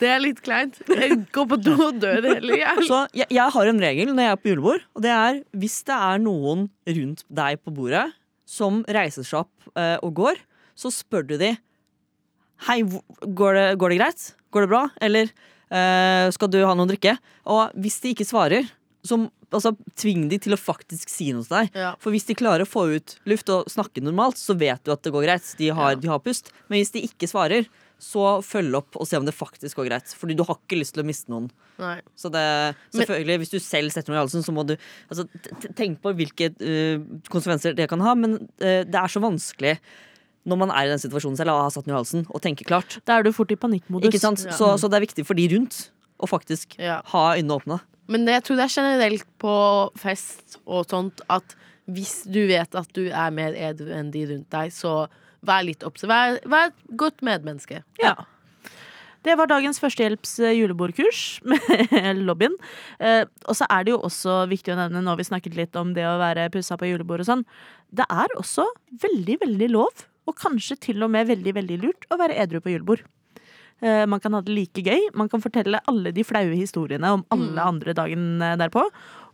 [0.00, 0.78] Det er litt kleint.
[0.88, 2.56] Jeg på do og dø heller.
[2.58, 2.84] Jeg.
[2.88, 5.78] Så jeg, jeg har en regel når jeg er på julebord, og det er hvis
[5.88, 6.66] det er noen
[6.98, 8.06] rundt deg på bordet
[8.46, 10.40] som reiser seg opp eh, og går,
[10.78, 11.54] så spør du de
[12.66, 14.22] Hei, går det, går det greit?
[14.54, 14.78] Går det bra?
[15.04, 17.12] Eller eh, skal du ha noe å drikke?
[17.52, 18.70] Og hvis de ikke svarer,
[19.04, 19.18] så
[19.52, 21.76] altså, tving de til å faktisk si noe til deg.
[21.76, 21.90] Ja.
[22.02, 25.04] For hvis de klarer å få ut luft og snakke normalt, så vet du at
[25.04, 25.50] det går greit.
[25.60, 26.00] De har, Ja.
[26.00, 26.48] de har pust.
[26.70, 30.12] Men hvis de ikke svarer, så følg opp og se om det faktisk går greit.
[30.18, 31.48] Fordi du har ikke lyst til å miste noen.
[31.80, 31.96] Nei.
[32.18, 32.42] Så det,
[32.92, 34.74] selvfølgelig, hvis du selv setter noe i halsen, så må du
[35.08, 35.24] altså,
[35.78, 38.12] tenk på hvilke uh, konsekvenser det kan ha.
[38.18, 39.78] Men uh, det er så vanskelig
[40.46, 42.66] når man er i den situasjonen selv og har satt noe i halsen, og tenke
[42.68, 43.00] klart.
[43.08, 44.12] Da er du fort i panikkmodus.
[44.12, 44.44] Ikke sant?
[44.46, 44.54] Ja.
[44.54, 45.88] Så, så det er viktig for de rundt
[46.22, 47.00] å faktisk Ja.
[47.12, 47.80] ha øynene åpne.
[48.06, 49.54] Men det, jeg tror det er generelt på
[49.98, 51.56] fest og sånt at
[51.90, 55.06] hvis du vet at du er mer edru enn de rundt deg, så
[55.44, 56.06] vær litt obs.
[56.08, 57.82] Vær, vær et godt medmenneske.
[58.02, 58.14] Ja.
[59.26, 62.54] Det var dagens førstehjelps eh, julebordkurs med lobbyen.
[63.02, 65.96] Eh, og så er det jo også viktig å nevne, når vi snakket litt om
[65.96, 67.42] det å være pussa på julebord og sånn,
[67.96, 68.68] det er også
[69.02, 72.70] veldig, veldig lov, og kanskje til og med veldig, veldig lurt, å være edru på
[72.74, 73.02] julebord.
[73.82, 75.10] Eh, man kan ha det like gøy.
[75.18, 78.86] Man kan fortelle alle de flaue historiene om alle andre dagen derpå.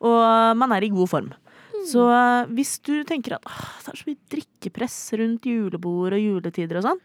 [0.03, 1.31] Og man er i god form.
[1.89, 6.21] Så eh, hvis du tenker at «Åh, det er så mye drikkepress rundt julebord og
[6.23, 7.01] juletider og sånn,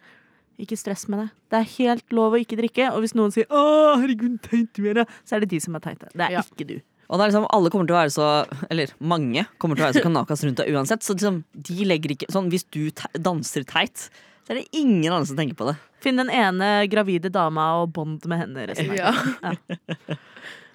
[0.62, 1.28] ikke stress med det.
[1.54, 2.92] Det er helt lov å ikke drikke.
[2.94, 5.76] Og hvis noen sier 'Å, herregud, teit du er', da», så er det de som
[5.76, 6.10] er teite.
[6.14, 6.42] Det er Ja.
[6.42, 6.82] ikke du.
[7.10, 8.26] Og det er liksom, alle kommer til å være så
[8.70, 11.00] Eller mange kommer til å være så kanakas rundt deg uansett.
[11.06, 14.10] Så liksom, de legger ikke sånn Hvis du te danser teit,
[14.44, 15.78] så er det ingen andre som tenker på det.
[16.02, 18.70] Finn den ene gravide dama og bånd med henne.
[18.72, 19.14] av Ja.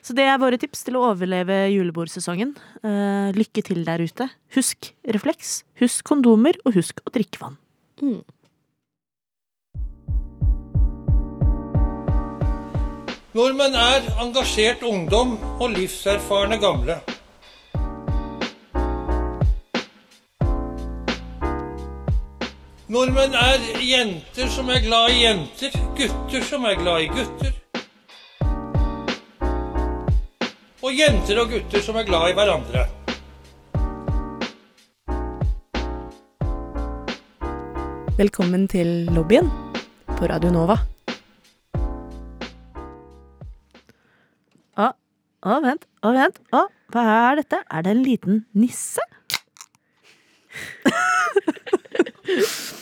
[0.02, 2.56] Så det er våre tips til å overleve julebordsesongen.
[2.82, 4.26] Eh, lykke til der ute.
[4.56, 7.58] Husk refleks, husk kondomer, og husk å drikke vann.
[13.32, 16.98] Nordmenn er engasjert ungdom og livserfarne gamle.
[22.92, 27.61] Nordmenn er jenter som er glad i jenter, gutter som er glad i gutter.
[30.82, 32.80] Og jenter og gutter som er glad i hverandre.
[38.18, 39.46] Velkommen til lobbyen
[40.10, 40.76] på Radio Nova.
[44.74, 46.42] Å, å, vent, å, vent.
[46.50, 47.62] Å, hva er dette?
[47.70, 49.06] Er det en liten nisse?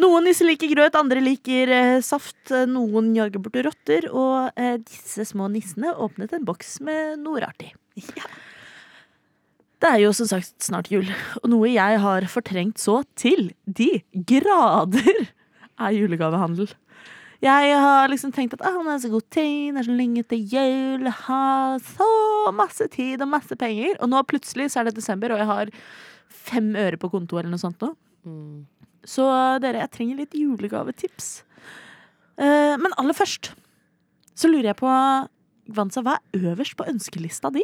[0.00, 5.26] Noen nisser liker grøt, andre liker eh, saft, noen jager bort rotter, og eh, disse
[5.28, 7.72] små nissene åpnet en boks med noe rart i.
[9.80, 11.08] Det er jo som sagt snart jul,
[11.42, 15.26] og noe jeg har fortrengt så til de grader,
[15.80, 16.68] er julegavehandel.
[17.40, 20.24] Jeg har liksom tenkt at ah, det er så god tid, det er så lenge
[20.28, 22.10] til jul, jeg har så
[22.52, 23.96] masse tid og masse penger.
[24.04, 25.72] Og nå plutselig så er det desember, og jeg har
[26.28, 27.94] fem øre på konto eller noe sånt nå.
[28.28, 28.68] Mm.
[29.06, 29.26] Så
[29.62, 31.30] dere, jeg trenger litt julegavetips.
[32.40, 33.52] Eh, men aller først
[34.40, 34.90] så lurer jeg på,
[35.76, 37.62] Vansa, hva er øverst på ønskelista di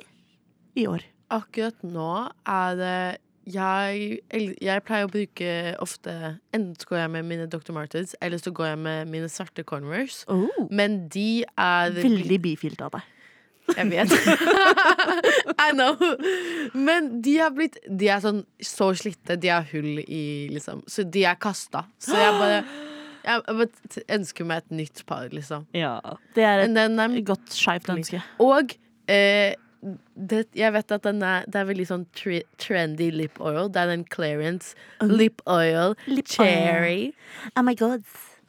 [0.76, 1.04] i år?
[1.32, 2.10] Akkurat nå
[2.46, 2.98] er det
[3.46, 4.18] jeg,
[4.58, 5.50] jeg pleier å bruke
[5.82, 6.12] ofte
[6.54, 7.70] Enten så går jeg med mine Dr.
[7.76, 10.26] Martens, eller så går jeg med mine svarte Converse.
[10.70, 13.06] Men de er Veldig bifilt av deg.
[13.74, 14.12] Jeg vet.
[15.66, 15.96] I know.
[16.74, 19.38] Men de har blitt De er sånn så slitte.
[19.40, 20.84] De har hull i, liksom.
[20.90, 21.86] Så de er kasta.
[22.02, 22.62] Så jeg bare
[23.26, 25.66] Jeg bare ønsker meg et nytt par, liksom.
[25.74, 25.98] Ja.
[26.36, 28.22] Det er et then um, godt skeivt ønske.
[28.42, 28.76] Og
[29.10, 29.56] eh,
[30.14, 33.66] det, jeg vet at den er, det er veldig sånn tre, trendy lip oil.
[33.72, 37.12] Det er den Clarence lip oil Lip cherry.
[37.56, 38.06] Oh my god.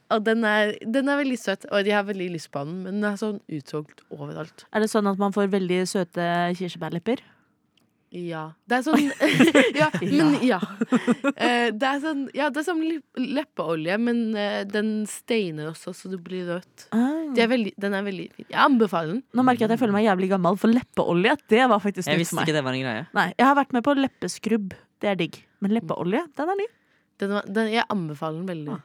[0.09, 3.01] Og den er, den er veldig søt, og de har veldig lyst på den, men
[3.01, 4.63] den er sånn utsolgt overalt.
[4.71, 7.19] Er det sånn at man får veldig søte kirsebærlepper?
[8.15, 8.45] Ja.
[8.63, 9.01] Det er sånn
[9.81, 10.61] Ja, men ja.
[11.35, 12.79] Eh, det er sånn Ja, det er sånn
[13.19, 16.85] leppeolje, men eh, den steiner også, så det blir rødt.
[17.35, 18.47] De er veldig, den er veldig fin.
[18.47, 19.21] Jeg anbefaler den.
[19.35, 22.15] Nå merker jeg at jeg føler meg jævlig gammel, for leppeolje det var faktisk Jeg
[22.15, 22.47] nytt visste for meg.
[22.47, 23.03] ikke det var en greie.
[23.19, 24.77] Nei, Jeg har vært med på leppeskrubb.
[25.03, 25.41] Det er digg.
[25.59, 26.69] Men leppeolje, den er ny.
[27.19, 28.79] Den, var- den, jeg anbefaler den veldig.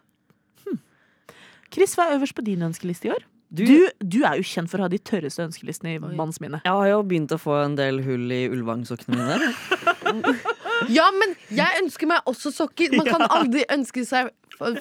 [1.73, 3.23] Chris, hva er øverst på din ønskeliste i år?
[3.53, 6.39] Du, Du, du er jo kjent for å ha de tørreste ønskelistene i mannsminnet manns
[6.41, 6.61] minne.
[6.65, 9.53] jeg har jo begynt å få en del hull i ulvangsokkene mine.
[10.91, 12.91] Ja, men jeg ønsker meg også sokker!
[12.99, 14.33] Man kan aldri ønske seg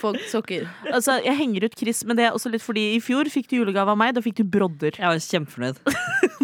[0.02, 0.66] folk sokker.
[0.90, 3.60] Altså, Jeg henger ut Chris, men det er også litt fordi i fjor fikk du
[3.60, 4.16] julegave av meg.
[4.18, 4.98] Da fikk du brodder.
[4.98, 5.78] Jeg var kjempefornøyd.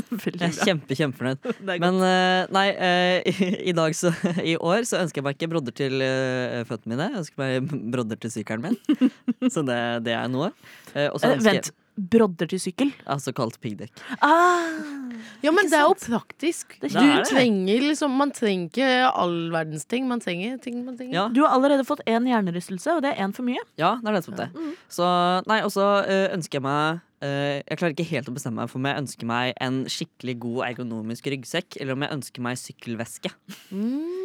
[0.26, 0.68] Veldig Jeg er bra.
[0.70, 1.50] kjempe, kjempefornøyd.
[1.86, 5.52] Men eh, nei, eh, i, i dag så I år så ønsker jeg meg ikke
[5.56, 7.10] brodder til uh, føttene mine.
[7.14, 9.12] Jeg ønsker meg brodder til sykkelen min.
[9.54, 10.54] så det, det er noe.
[10.94, 11.74] Eh, og så Eh, ønsker vent.
[11.98, 12.92] Brodder til sykkel?
[13.10, 13.90] altså kalt piggdekk.
[14.22, 14.68] Ah,
[15.42, 16.76] Ja, men det er jo praktisk.
[16.78, 17.24] Det Du er det.
[17.32, 20.06] trenger liksom Man trenger ikke all verdens ting.
[20.08, 21.16] Man trenger ting man trenger.
[21.18, 23.64] Ja, du har allerede fått én hjernerystelse, og det er én for mye.
[23.82, 24.50] ja, det er nettopp det.
[24.94, 25.10] Så
[25.50, 28.69] nei, og så eh, ønsker jeg meg eh, Jeg klarer ikke helt å bestemme meg
[28.69, 32.58] for om jeg ønsker meg en skikkelig god ergonomisk ryggsekk, eller om jeg ønsker meg
[32.58, 33.32] sykkelveske.
[33.71, 34.23] Mm.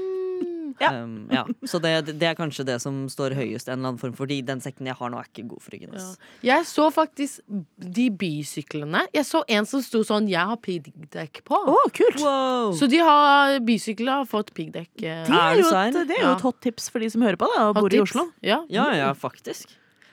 [0.80, 0.88] Ja.
[1.02, 1.42] Um, ja.
[1.68, 4.58] Så det, det er kanskje det som står høyest, en eller annen form fordi den
[4.64, 5.92] sekken jeg har nå, er ikke god for ryggen.
[5.94, 6.06] Ja.
[6.48, 7.42] Jeg så faktisk
[7.76, 9.04] de bysyklene.
[9.14, 11.60] Jeg så en som sto sånn 'Jeg har piggdekk på'.
[11.68, 12.18] Oh, kult!
[12.24, 12.72] Wow!
[12.72, 14.90] Så de har bysykler har fått piggdekk.
[15.04, 16.34] eh, Det er, jo et, det er jo Ja.
[16.36, 18.00] et hot tips for de som hører på da, og hot bor i.
[18.00, 18.32] Oslo.
[18.42, 18.64] Ja.
[18.70, 19.68] Ja, ja, faktisk.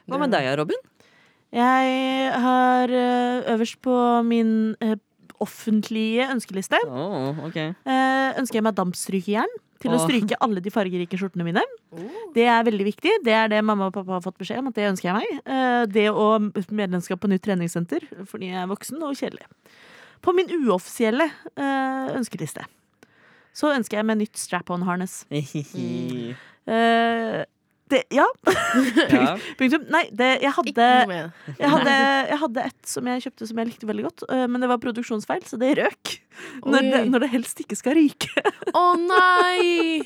[0.10, 0.78] Hva med deg, Robin?
[1.52, 4.98] Jeg har øh, øverst på min øh,
[5.42, 7.74] offentlige ønskeliste Oh, ok øh,
[8.40, 11.62] ønsker jeg meg dampstrykejern til å stryke alle de fargerike skjortene mine.
[12.36, 13.12] Det er veldig viktig.
[13.24, 15.28] Det er det mamma og pappa har fått beskjed om at det ønsker jeg meg.
[15.48, 19.48] Eh, Det og medlemskap på nytt treningssenter fordi jeg er voksen og kjedelig.
[20.22, 22.66] På min uoffisielle ønskeliste
[23.56, 25.24] så ønsker jeg meg nytt strap-on harness.
[28.14, 28.28] ja.
[28.48, 29.34] Eh, det, ja.
[29.60, 29.88] Punktum.
[29.94, 30.90] Nei, det, jeg hadde.
[31.58, 31.96] Jeg hadde,
[32.30, 34.82] jeg hadde et som jeg kjøpte som jeg likte veldig godt, øh, men det var
[34.84, 36.16] produksjonsfeil, så det røk.
[36.64, 38.32] Når det, når det helst ikke skal ryke.
[38.80, 40.06] Å nei!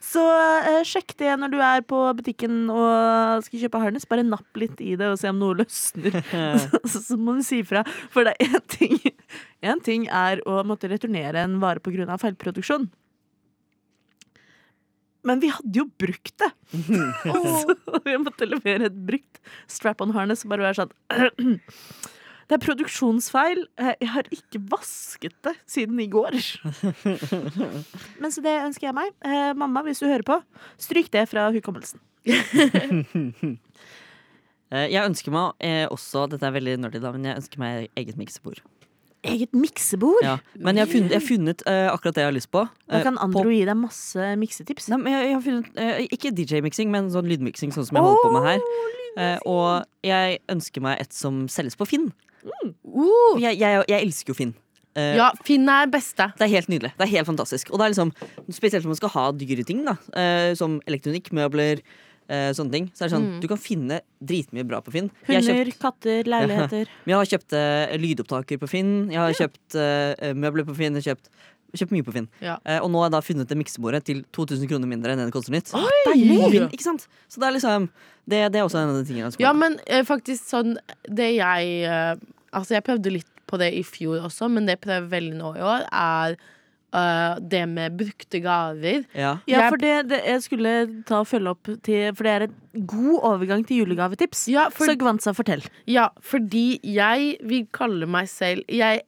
[0.00, 4.08] Så øh, sjekk det når du er på butikken og skal kjøpe harness.
[4.08, 6.16] Bare napp litt i det og se om noe løsner.
[6.90, 7.84] så, så må du si ifra.
[8.14, 8.96] For det er én ting,
[9.60, 12.16] en ting er å måtte returnere en vare pga.
[12.22, 12.88] feilproduksjon.
[15.26, 16.50] Men vi hadde jo brukt det!
[17.64, 21.58] Så vi måtte levere et brukt strap-on harness og bare være sånn
[22.48, 23.58] Det er produksjonsfeil.
[23.76, 26.32] Eh, Jeg har ikke vasket det siden i går.
[28.22, 29.10] Men så det ønsker jeg meg.
[29.20, 30.38] Eh, mamma, hvis du hører på,
[30.80, 32.00] stryk det fra hukommelsen.
[34.68, 38.18] Eh, Jeg ønsker meg også Dette er veldig nerdy, da, men jeg ønsker meg eget
[38.20, 38.58] miksebord.
[39.26, 40.20] Eget miksebord!
[40.22, 40.36] Ja.
[40.54, 42.62] Men jeg har funnet, jeg har funnet uh, akkurat det jeg har lyst på.
[42.86, 44.86] Da Eh, kan på- gi deg masse miksetips.
[44.92, 48.06] Nei, men jeg, jeg har funnet uh, Ikke DJ-miksing, men sånn lydmiksing, sånn som jeg
[48.06, 48.62] holder på med her.
[49.18, 52.10] Eh, og jeg ønsker meg et som selges på Finn.
[52.86, 54.54] Uh, Jeg, jeg, jeg elsker jo Finn.
[54.98, 56.30] Uh, ja, Finn er beste.
[56.38, 56.92] Det er helt nydelig.
[56.98, 57.70] Det er helt fantastisk.
[57.74, 58.12] Og det er liksom
[58.54, 59.96] Spesielt når man skal ha dyre ting, da.
[60.14, 61.82] uh, som elektronikk, møbler,
[62.28, 62.88] eh, sånne ting.
[62.94, 65.10] Så er det sånn, Du kan finne dritmye bra på Finn.
[65.28, 66.88] Hunder, katter, leiligheter.
[67.08, 67.12] Ja.
[67.12, 68.92] jeg har kjøpt eh, lydopptaker på Finn.
[69.12, 70.96] Jeg har kjøpt eh, møbler på Finn.
[70.98, 71.30] Jeg har kjøpt,
[71.82, 72.28] kjøpt mye på Finn.
[72.44, 72.58] Ja.
[72.64, 75.28] Eh, og nå har jeg da funnet det miksebordet til 2000 kroner mindre enn det
[75.30, 75.72] det koster nytt.
[75.76, 76.18] Oi,
[76.52, 77.08] Finn, ikke sant?
[77.28, 77.88] Så det er liksom
[78.28, 80.76] Det, det er også en av de tingene Ja, men eh, faktisk sånn
[81.08, 82.14] Det jeg eh,
[82.52, 85.50] Altså, jeg prøvde litt på det i fjor også, men det jeg prøver veldig nå
[85.56, 86.34] i år, er
[86.94, 89.04] eh, det med brukte gaver.
[89.14, 89.36] Ja.
[89.50, 90.72] Ja, for det, det jeg skulle
[91.08, 94.46] ta og følge opp til For det er en god overgang til julegavetips.
[94.52, 95.64] Ja, for, Så Gwanza, fortell.
[95.86, 99.02] ja, fordi jeg vil kalle meg selv Jeg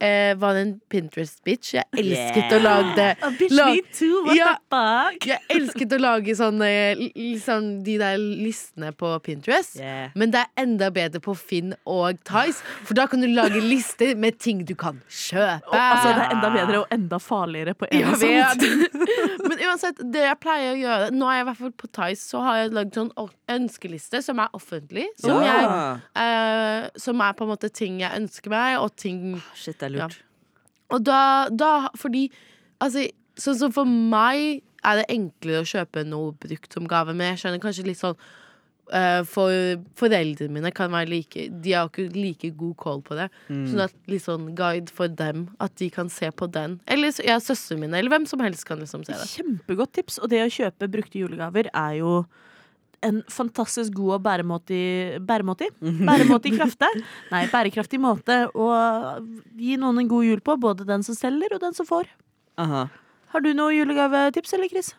[0.00, 1.74] eh, var en Pinterest-bitch.
[1.74, 3.08] Jeg elsket å lage det.
[3.38, 4.54] bitch, La me too, what Ja.
[4.54, 5.26] the fuck?
[5.26, 6.70] Jeg elsket å lage sånne
[7.16, 9.76] liksom, De der listene på Pinterest.
[9.76, 10.10] Yeah.
[10.14, 14.14] Men det er enda bedre på Finn og Tice, for da kan du lage lister
[14.16, 15.72] med ting du kan kjøpe.
[15.72, 18.88] Altså, det er enda bedre og enda farligere på en og samme
[19.48, 22.22] Men uansett, det jeg pleier å gjøre Nå er jeg i hvert fall på Tice,
[22.28, 23.10] så har jeg lagd sånn
[23.48, 25.06] ønskeliste som er offentlig.
[25.20, 25.98] Som, yeah.
[26.14, 29.87] jeg, eh, som er på en måte ting jeg ønsker meg, og ting Shit, det
[29.88, 30.18] er lurt.
[30.94, 31.20] Og da,
[31.52, 32.26] da Fordi
[32.80, 37.32] altså, Sånn som for meg er det enklere å kjøpe noe brukt som gave, men
[37.32, 38.16] jeg skjønner kanskje litt sånn
[38.94, 39.52] uh, For
[40.00, 43.28] foreldrene mine kan være like De har ikke like god call på det.
[43.50, 46.78] Sånn at litt sånn guide for dem, at de kan se på den.
[46.86, 49.28] Eller så- ja, søstrene mine, eller hvem som helst kan liksom se det.
[49.36, 50.18] Kjempegodt tips.
[50.22, 52.24] Og det å kjøpe brukte julegaver er jo
[53.06, 55.68] en fantastisk god og bæremåtig Bæremåtig?
[55.80, 56.88] Bæremåtig krafte.
[57.32, 58.68] Nei, bærekraftig måte å
[59.58, 60.56] gi noen en god jul på.
[60.60, 62.10] Både den som selger, og den som får.
[62.58, 62.88] Aha.
[63.32, 64.94] Har du noe julegavetips, eller, Chris?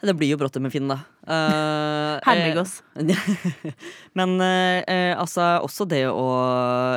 [0.00, 1.00] Det blir jo Brottet med Finn, da.
[1.30, 2.78] Uh, Herligås.
[4.18, 6.24] Men eh, eh, altså, også det å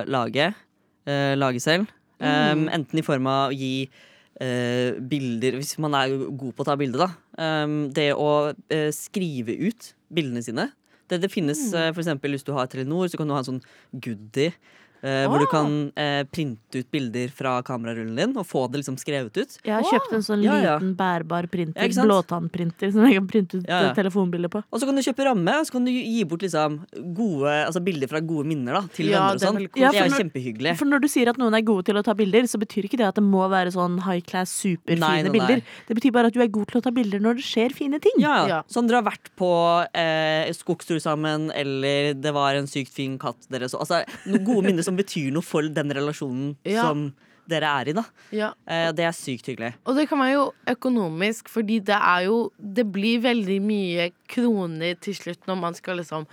[0.09, 0.53] lage.
[1.05, 1.91] eh, lage selv.
[2.23, 3.89] Um, enten i form av å gi
[4.39, 7.09] eh, bilder Hvis man er god på å ta bilde, da.
[7.35, 8.53] Um, det å
[8.95, 10.69] skrive ut bildene sine.
[11.09, 11.91] Det, det finnes mm.
[11.91, 14.53] for eksempel Hvis du har Telenor, så kan du ha en sånn goodie.
[15.03, 18.97] Eh, Hvor du kan uh, printe ut bilder fra kamerarullen din og få det liksom
[19.01, 19.57] skrevet ut.
[19.63, 20.75] Jeg har kjøpt en sånn Ja, ja.
[20.79, 24.63] liten bærbar printer, Ja, blåtannprinter, som jeg kan printe ut Ja, telefonbilder på.
[24.71, 26.79] Og så kan du kjøpe ramme, og så kan du gi bort liksom
[27.15, 29.59] gode, altså bilder fra gode minner da, til venner og det sånn.
[29.59, 30.75] veldig Det er jo kjempehyggelig.
[30.79, 32.99] For når du sier at noen er gode til å ta bilder, så betyr ikke
[33.01, 35.33] det at det må være sånn high class, superfine Nei, nei, nei.
[35.37, 35.63] bilder.
[35.87, 37.99] Det betyr bare at du er god til å ta bilder når det skjer fine
[38.03, 38.17] ting.
[38.23, 38.61] Ja, Ja.
[38.71, 39.49] Sånn dere har vært på
[39.97, 43.79] eh, skogstur sammen, eller det var en sykt fin katt dere så.
[43.83, 46.81] Altså, noen gode minner som betyr noe for den relasjonen Ja.
[46.87, 47.13] som
[47.49, 47.93] dere er i.
[47.93, 48.53] da Ja.
[48.67, 49.73] eh, Det er sykt hyggelig.
[49.85, 54.95] Og det kan være jo økonomisk, fordi det er jo Det blir veldig mye kroner
[55.01, 56.25] til slutt når man skal liksom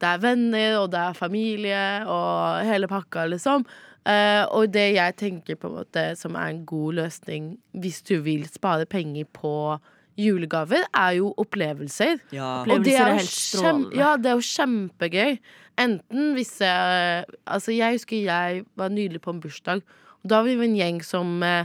[0.00, 3.66] Det er venner, og det er familie, og hele pakka, liksom.
[4.06, 8.18] Eh, og det jeg tenker på en måte som er en god løsning hvis du
[8.22, 9.78] vil spare penger på
[10.18, 12.18] julegaver, er jo opplevelser.
[12.32, 12.62] Ja.
[12.64, 13.96] Opplevelser Og det er er jo helt kjem, strålende.
[13.96, 15.38] ja, det er jo kjempegøy.
[15.80, 19.82] Enten hvis jeg Altså, jeg husker jeg var nylig på en bursdag,
[20.20, 21.64] og da var vi en gjeng som eh,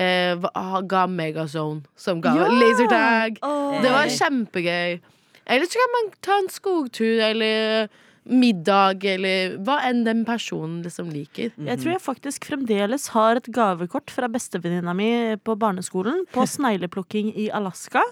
[0.00, 0.50] eh,
[0.88, 2.48] ga Megazone som ga Ja!
[2.48, 3.40] lasertag.
[3.44, 3.76] Oh.
[3.84, 5.00] Det var kjempegøy.
[5.50, 7.88] Eller så kan man ta en skogtur eller
[8.30, 11.50] middag eller hva enn den personen liksom liker.
[11.56, 15.08] Jeg tror jeg faktisk fremdeles har et gavekort fra bestevenninna mi
[15.42, 18.04] på barneskolen på snegleplukking i Alaska.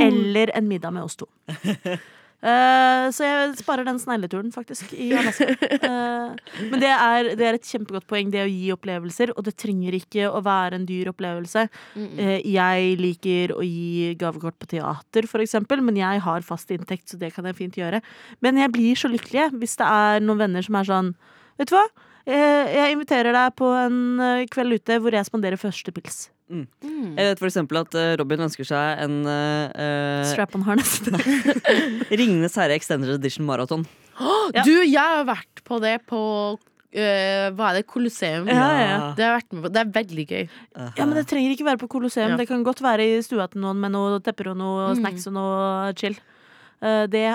[0.00, 1.28] Eller en middag med oss to.
[2.44, 5.48] Eh, så jeg sparer den snegleturen, faktisk, i Alaska.
[5.86, 9.32] Eh, men det er, det er et kjempegodt poeng, det å gi opplevelser.
[9.36, 11.66] Og det trenger ikke å være en dyr opplevelse.
[11.96, 17.08] Eh, jeg liker å gi gavekort på teater, for eksempel, men jeg har fast inntekt,
[17.10, 18.02] så det kan jeg fint gjøre.
[18.44, 21.14] Men jeg blir så lykkelig hvis det er noen venner som er sånn
[21.56, 21.86] Vet du hva?
[22.28, 24.18] Jeg inviterer deg på en
[24.52, 26.26] kveld ute hvor jeg spanderer første pils.
[26.46, 26.66] Mm.
[27.18, 31.00] Jeg vet for eksempel at eh, Robin ønsker seg en uh, Strap on harness.
[32.20, 33.86] Ringenes herre Extended Edition Marathon.
[34.54, 34.62] Ja.
[34.62, 36.20] Du, jeg har vært på det på
[36.96, 37.82] Uh, Hva er det?
[37.90, 38.46] Colosseum.
[38.48, 39.08] Ja, ja, ja.
[39.18, 39.70] Det har vært med på.
[39.74, 40.44] Det er veldig gøy.
[40.78, 42.30] Ja, men Det trenger ikke være på Colosseum.
[42.32, 42.38] Ja.
[42.40, 45.02] Det kan godt være i stua til noen med noe tepper og noe Mm.
[45.02, 46.16] snacks og noe chill.
[46.80, 47.26] Uh, det,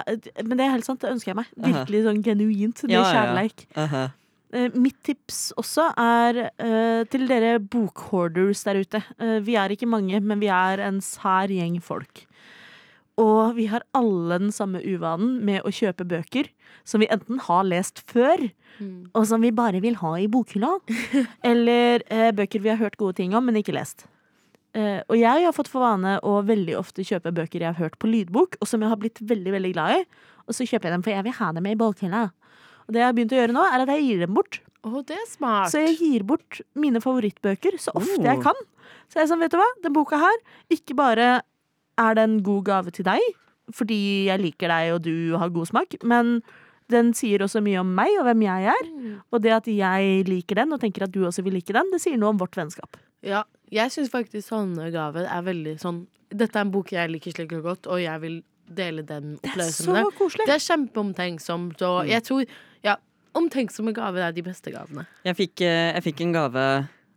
[0.47, 1.51] men det er helt sant, det ønsker jeg meg.
[1.67, 2.81] Virkelig sånn genuint.
[2.87, 3.03] Det ja.
[3.05, 3.67] kjærleik.
[3.77, 4.07] Aha.
[4.51, 9.03] Eh, mitt tips også er eh, til dere bokhoarders der ute.
[9.21, 12.25] Eh, vi er ikke mange, men vi er en sær gjeng folk.
[13.21, 16.49] Og vi har alle den samme uvanen med å kjøpe bøker
[16.87, 18.47] som vi enten har lest før,
[19.13, 20.71] og som vi bare vil ha i bokhylla,
[21.51, 24.07] eller eh, bøker vi har hørt gode ting om, men ikke lest.
[24.73, 27.99] Eh, og jeg har fått for vane å veldig ofte kjøpe bøker jeg har hørt
[27.99, 30.05] på lydbok, og som jeg har blitt veldig veldig glad i.
[30.47, 32.23] Og så kjøper jeg dem, for jeg vil ha dem i bokhylla.
[32.91, 34.57] Og det jeg har begynt å gjøre nå, er at jeg gir dem bort.
[34.83, 35.69] Oh, det er smart.
[35.71, 38.43] Så jeg gir bort mine favorittbøker så ofte jeg Oh.
[38.43, 38.59] kan.
[39.07, 40.41] Så jeg er sånn, vet du hva, den boka her,
[40.73, 41.29] ikke bare
[42.01, 43.21] er det en god gave til deg,
[43.71, 46.41] fordi jeg liker deg og du har god smak, men
[46.91, 48.89] den sier også mye om meg og hvem jeg er.
[49.31, 52.01] Og det at jeg liker den og tenker at du også vil like den, det
[52.03, 52.97] sier noe om vårt vennskap.
[53.23, 57.31] Ja, jeg syns faktisk sånne gaver er veldig sånn Dette er en bok jeg liker
[57.35, 58.37] skikkelig godt, og jeg vil
[58.75, 60.47] dele den Det er så koselig.
[60.49, 62.45] Det er kjempeomtenksomt, og jeg tror
[62.85, 62.95] Ja,
[63.37, 65.05] omtenksomme gaver er de beste gavene.
[65.27, 66.65] Jeg fikk, eh, jeg fikk en gave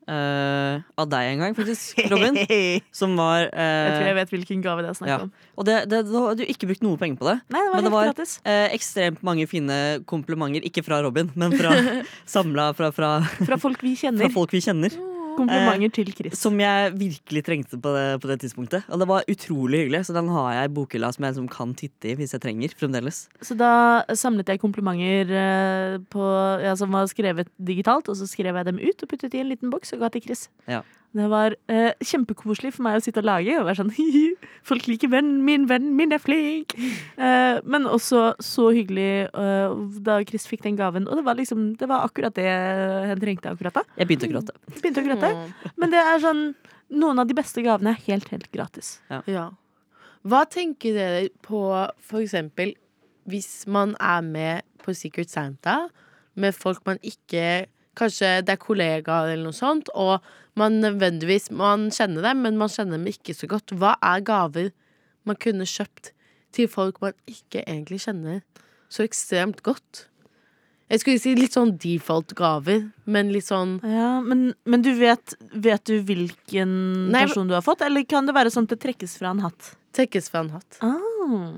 [0.04, 2.36] Uh, av deg en gang, faktisk, Robin.
[2.36, 5.16] jeg Som var tror jeg eh, vet hvilken gave det er snakk ja.
[5.24, 5.30] om.
[5.56, 7.38] Og det, det, hadde du ikke brukt noe penger på det.
[7.48, 8.36] Nei, det var Men det var- gratis.
[8.44, 10.60] Eh, ekstremt mange fine komplimenter.
[10.68, 11.72] Ikke fra Robin, men fra
[12.36, 13.14] samla fra, fra,
[13.48, 14.92] Fra folk vi fra folk vi kjenner.
[15.38, 16.38] Komplimenter til Chris.
[16.40, 18.88] Som jeg virkelig trengte på det, på det tidspunktet.
[18.88, 21.76] Og det var utrolig hyggelig, så den har jeg i bokhylla som jeg som kan
[21.78, 22.74] titte i hvis jeg trenger.
[22.78, 23.72] fremdeles Så da
[24.16, 26.26] samlet jeg komplimenter eh, på,
[26.64, 29.50] ja, som var skrevet digitalt, og så skrev jeg dem ut og puttet i en
[29.52, 30.48] liten boks og ga til Chris.
[30.70, 30.82] Ja.
[31.14, 34.24] Det var eh, kjempekoselig for meg å sitte og lage og være sånn «Hihi,
[34.66, 36.74] Folk liker vennen min, vennen min er flink!
[37.14, 41.06] Eh, men også så hyggelig eh, da Chris fikk den gaven.
[41.06, 43.84] Og det var liksom Det var akkurat det hun trengte akkurat da.
[44.00, 44.56] Jeg begynte å gråte.
[44.80, 45.30] Begynte å gråte.
[45.78, 46.46] Men det er sånn
[46.94, 48.98] Noen av de beste gavene er helt, helt gratis.
[49.26, 49.46] Ja.
[50.24, 51.62] Hva tenker dere på
[52.04, 52.74] for eksempel
[53.30, 55.86] hvis man er med på Secret Santa
[56.36, 60.18] med folk man ikke Kanskje det er kollegaer eller noe sånt, og
[60.58, 63.74] man nødvendigvis Man kjenner dem, men man kjenner dem ikke så godt.
[63.74, 64.72] Hva er gaver
[65.24, 66.12] man kunne kjøpt
[66.54, 68.42] til folk man ikke egentlig kjenner
[68.92, 70.08] så ekstremt godt?
[70.92, 75.82] Jeg skulle si litt sånn default-gaver, men litt sånn Ja, Men, men du vet, vet
[75.88, 76.74] du hvilken
[77.10, 79.42] Nei, person du har fått, eller kan det være sånn at det trekkes fra en
[79.46, 79.72] hatt?
[79.94, 80.78] trekkes fra en hatt.
[80.82, 81.54] Ah.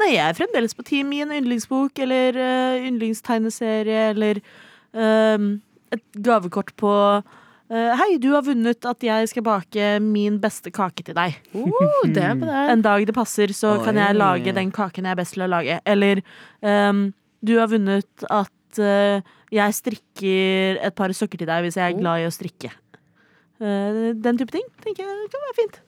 [0.00, 4.40] Nei, jeg er fremdeles på team i en yndlingsbok eller uh, yndlingstegneserie eller
[4.96, 5.48] uh,
[5.92, 6.92] et gavekort på
[7.70, 11.36] Hei, du har vunnet at jeg skal bake min beste kake til deg.
[11.54, 12.64] Oh, det er bra.
[12.72, 15.44] En dag det passer, så kan jeg lage lage den kaken jeg er best til
[15.46, 15.76] å lage.
[15.86, 16.22] Eller
[16.66, 17.04] um,
[17.46, 19.22] du har vunnet at uh,
[19.54, 22.72] jeg strikker et par sokker til deg hvis jeg er glad i å strikke.
[23.62, 25.80] Uh, den type ting tenker jeg kan være fint.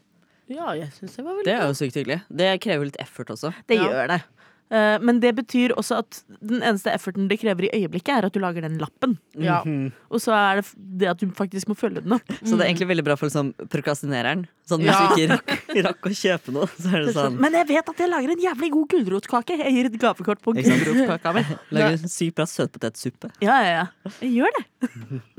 [0.53, 2.20] Ja, jeg syns det var veldig Det er jo sykt hyggelig.
[2.30, 3.53] Det krever litt effort også.
[3.66, 3.89] Det Ja.
[3.91, 4.20] gjør det.
[4.73, 8.33] Eh, men det betyr også at den eneste efforten det krever i øyeblikket, er at
[8.33, 9.18] du lager den lappen.
[9.37, 9.59] Ja.
[10.09, 10.70] Og så er det
[11.03, 12.25] det at du faktisk må følge den opp.
[12.47, 14.47] Så det er egentlig veldig bra for liksom, prokrastinereren.
[14.68, 14.99] Sånn, hvis Ja.
[15.03, 15.53] du ikke rakk,
[15.89, 18.45] rakk å kjøpe noe, så er det sånn Men jeg vet at jeg lager en
[18.47, 19.57] jævlig god gulrotkake.
[19.61, 21.45] Jeg gir et gavekort på gulrotkaka mi.
[21.77, 23.33] Lager en sykt bra søtpotetsuppe.
[23.45, 24.12] Ja, ja, ja.
[24.23, 24.64] Jeg gjør det.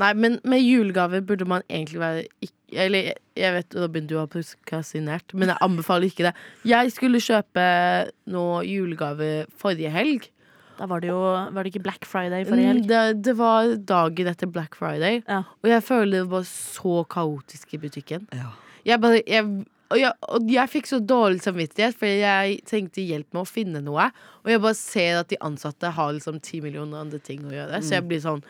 [0.03, 4.27] Nei, men med julegaver burde man egentlig være ikke Eller jeg- vet Robin, du har
[4.27, 6.33] prokrastinert, men jeg anbefaler ikke det.
[6.65, 7.65] Jeg skulle kjøpe
[8.27, 10.29] noe julegave forrige helg.
[10.77, 11.19] Da var det jo
[11.53, 12.81] Var det ikke Black Friday forrige helg?
[12.83, 15.43] Mm, Det, det var dagen etter Black Friday, Ja.
[15.63, 18.27] og jeg føler det var så kaotisk i butikken.
[18.33, 18.51] Ja.
[18.85, 19.43] Jeg bare jeg,
[19.91, 23.81] og, jeg, og jeg fikk så dårlig samvittighet, for jeg trengte hjelp med å finne
[23.83, 24.09] noe.
[24.43, 27.81] Og jeg bare ser at de ansatte har liksom ti millioner andre ting å gjøre,
[27.83, 28.43] så jeg blir sånn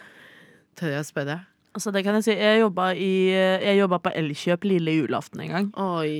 [0.75, 1.45] Tør jeg å spørre?
[1.73, 2.33] Altså, det kan jeg si.
[2.37, 5.69] Jeg jobba, i, jeg jobba på Elkjøp lille julaften en gang.
[5.81, 6.19] Oi.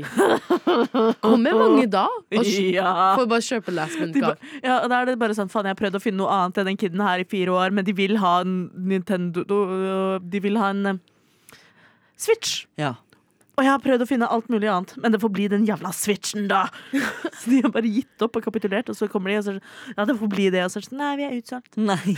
[1.21, 2.07] Kommer mange da?
[2.33, 3.13] Og Ja.
[3.19, 4.33] Får bare kjøpe last minute-gave.
[4.63, 6.57] ja, og da er det bare sånn, faen, jeg har prøvd å finne noe annet
[6.63, 9.45] enn den kiden her i fire år, men de vil ha en Nintendo
[10.25, 11.01] De vil ha en eh,
[12.17, 12.63] Switch.
[12.81, 12.95] Ja.
[13.53, 15.91] Og jeg har prøvd å finne alt mulig annet, men det får bli den jævla
[15.93, 16.63] switchen, da.
[17.39, 19.59] Så de har bare gitt opp og kapitulert, og så kommer de og så er
[19.59, 20.63] sånn, Ja, det får bli det.
[20.65, 21.77] Og så er sånn Nei, vi er utsolgt.
[21.91, 22.15] Nei.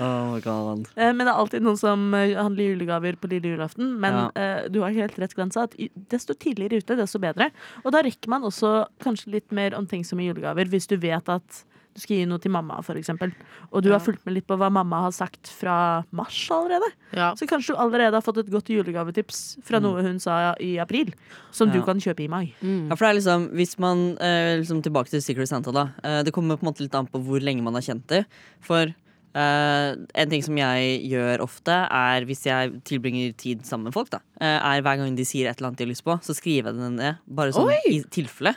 [0.00, 0.88] Oh my god.
[0.96, 3.94] Eh, Men det er alltid noen som eh, handler julegaver på lille julaften.
[4.02, 4.26] Men Ja.
[4.34, 5.76] eh, du har helt rett, Glensa, at
[6.10, 7.50] desto tidligere ute, desto bedre.
[7.84, 11.64] Og da rekker man også kanskje litt mer omtenksomme julegaver hvis du vet at
[11.94, 13.32] du skal gi noe til mamma, for eksempel.
[13.72, 13.98] Og du Ja.
[13.98, 16.90] har fulgt med litt på hva mamma har sagt fra mars allerede.
[17.12, 17.32] Ja.
[17.34, 21.12] Så kanskje du allerede har fått et godt julegavetips fra noe hun sa i april,
[21.50, 22.54] som du kan kjøpe i mai.
[22.62, 25.72] Ja, for det er liksom, hvis man, eh, liksom Tilbake til Secret Santa.
[25.72, 28.06] da eh, Det kommer på en måte litt an på hvor lenge man har kjent
[28.06, 28.24] det.
[28.60, 28.86] For
[29.34, 34.10] eh, en ting som jeg gjør ofte, er hvis jeg tilbringer tid sammen med folk,
[34.10, 36.34] da eh, er hver gang de sier et eller annet de har lyst på, så
[36.34, 37.18] skriver jeg det ned.
[37.28, 37.78] Bare sånn Oi!
[37.90, 38.54] i tilfelle.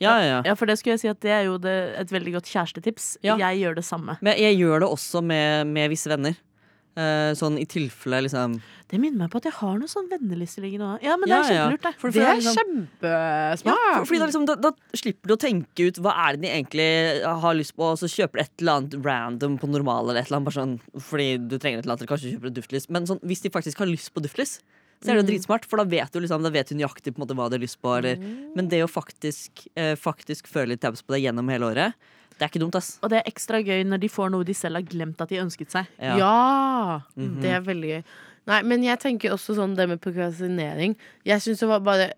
[0.00, 0.42] Ja, ja, ja.
[0.44, 3.16] Ja, for det skulle jeg si at det er jo det, et veldig godt kjærestetips.
[3.24, 3.36] Ja.
[3.40, 4.18] Jeg gjør det samme.
[4.20, 6.36] Men jeg gjør det også med, med visse venner.
[6.96, 8.54] Eh, sånn i tilfelle, liksom.
[8.88, 11.02] Det minner meg på at jeg har noen sånn venneliste liggende òg.
[11.04, 11.92] Ja, men det er kjempelurt, det.
[12.00, 13.66] For- for Det er liksom- kjempesmart.
[13.84, 16.40] Ja, for, fordi da, liksom, da, da slipper du å tenke ut hva er det
[16.46, 16.88] de egentlig
[17.44, 20.30] har lyst på, og så kjøper du et eller annet random på normal, eller et
[20.30, 22.88] eller annet, sånn, fordi du trenger et eller annet, eller kanskje kjøper et duftlys.
[22.88, 24.60] Men sånn, hvis de faktisk har lyst på duftlys,
[25.02, 27.20] så er det jo dritsmart, for da vet du liksom, da vet du nøyaktig på
[27.20, 27.92] en måte hva du har lyst på.
[27.98, 28.16] Eller,
[28.56, 31.94] Men det å faktisk, eh, faktisk føle litt tabs på det gjennom hele året,
[32.38, 32.98] det er ikke dumt, ass.
[33.02, 35.36] Og det er ekstra gøy når de får noe de selv har glemt at de
[35.40, 35.86] ønsket seg.
[36.00, 37.00] Ja.
[37.16, 37.40] Mhm.
[37.40, 38.02] Det er veldig gøy.
[38.46, 40.96] Nei, men jeg tenker også sånn det med prokrastinering.
[41.24, 42.12] Jeg syns det var bare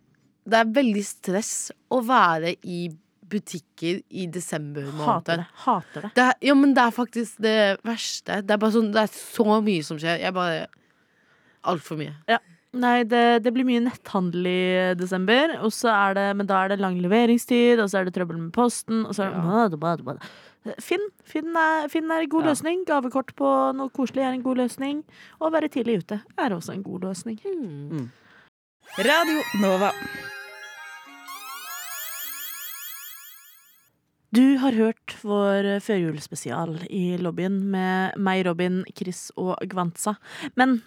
[0.49, 2.89] Det er veldig stress å være i
[3.29, 5.25] butikker i desember Hater måned.
[5.37, 5.47] det.
[5.65, 6.11] Hater det.
[6.15, 8.39] Det er, ja, men det er faktisk det verste.
[8.47, 10.19] Det er bare sånn Det er så mye som skjer.
[10.23, 10.67] Jeg bare
[11.69, 12.15] Altfor mye.
[12.77, 16.75] Nei, det, det blir mye netthandel i desember, og så er det, men da er
[16.75, 19.47] det lang leveringstid, og så er det trøbbel med posten, og så er det Ja.
[20.85, 22.51] Finn, Finn, er, Finn er en god Ja.
[22.51, 22.83] løsning.
[22.85, 25.03] Gavekort på noe koselig er en god løsning.
[25.41, 27.39] Og å være tidlig ute er også en god løsning.
[28.99, 29.93] Radio Nova.
[34.31, 40.19] Du har hørt vår førjulsspesial i lobbyen med meg, Robin, Chris og Gvantsa.
[40.55, 40.83] Men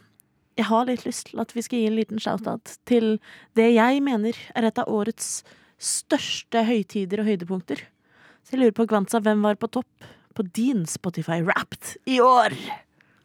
[0.62, 3.16] jeg har litt lyst til at vi skal gi en liten shout-out til
[3.58, 5.42] det jeg mener er et av årets
[5.82, 7.82] største høytider og høydepunkter.
[8.46, 12.54] Så jeg lurer på, Gvantsa, hvem var på topp på din Spotify Wrapped i år?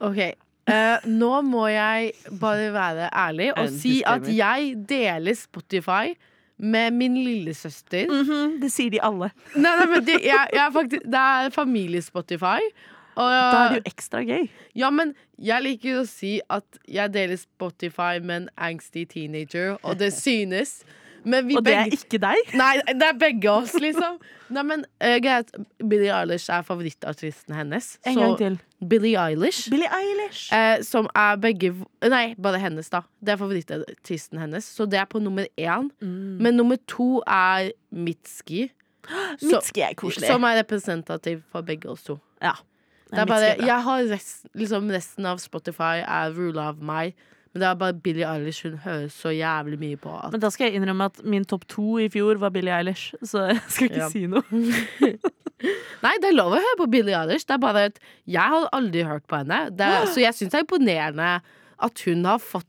[0.05, 0.22] Ok,
[0.70, 6.16] uh, nå må jeg bare være ærlig og si at jeg deler Spotify
[6.57, 8.09] med min lillesøster.
[8.09, 9.28] Mhm, det sier de alle.
[9.55, 12.70] Nei, nei, men det, jeg, jeg faktisk, det er familie-Spotify.
[13.16, 14.46] Og, Da er det jo ekstra gøy.
[14.76, 19.98] Ja, men jeg liker å si at jeg deler Spotify med en angsty teenager, og
[20.02, 20.82] det synes.
[21.26, 22.52] Men vi Og det er ikke deg.
[22.54, 24.20] Nei, det er begge oss, liksom.
[24.54, 25.50] Nei, men uh, greit.
[25.82, 27.96] Billie Eilish er favorittartisten hennes.
[28.06, 28.58] En gang til.
[28.78, 29.66] Billie Eilish.
[29.72, 30.44] Billie Eilish.
[30.54, 31.72] Uh, som er begge
[32.06, 33.02] Nei, bare hennes, da.
[33.18, 34.70] Det er favorittartisten hennes.
[34.70, 35.90] Så det er på nummer én.
[35.98, 36.38] Mm.
[36.46, 38.68] Men nummer to er Mitski.
[39.42, 40.30] Mitski er koselig.
[40.30, 42.20] Som er representativ for begge oss to.
[42.44, 42.54] Ja.
[43.12, 47.14] Det er bare, jeg har rest, liksom resten av Spotify er rula av meg.
[47.54, 50.12] Men det er bare Billie Eilish hun hører så jævlig mye på.
[50.32, 53.46] Men da skal jeg innrømme at min topp to i fjor var Billie Eilish, så
[53.52, 54.09] jeg skal ikke Ja.
[54.12, 54.42] si noe.
[56.04, 57.46] nei, det er lov å høre på Billie Eilish.
[57.48, 59.62] Det er bare at jeg har aldri hørt på henne.
[59.72, 61.30] Er, så jeg syns det er imponerende
[61.86, 62.68] at hun har fått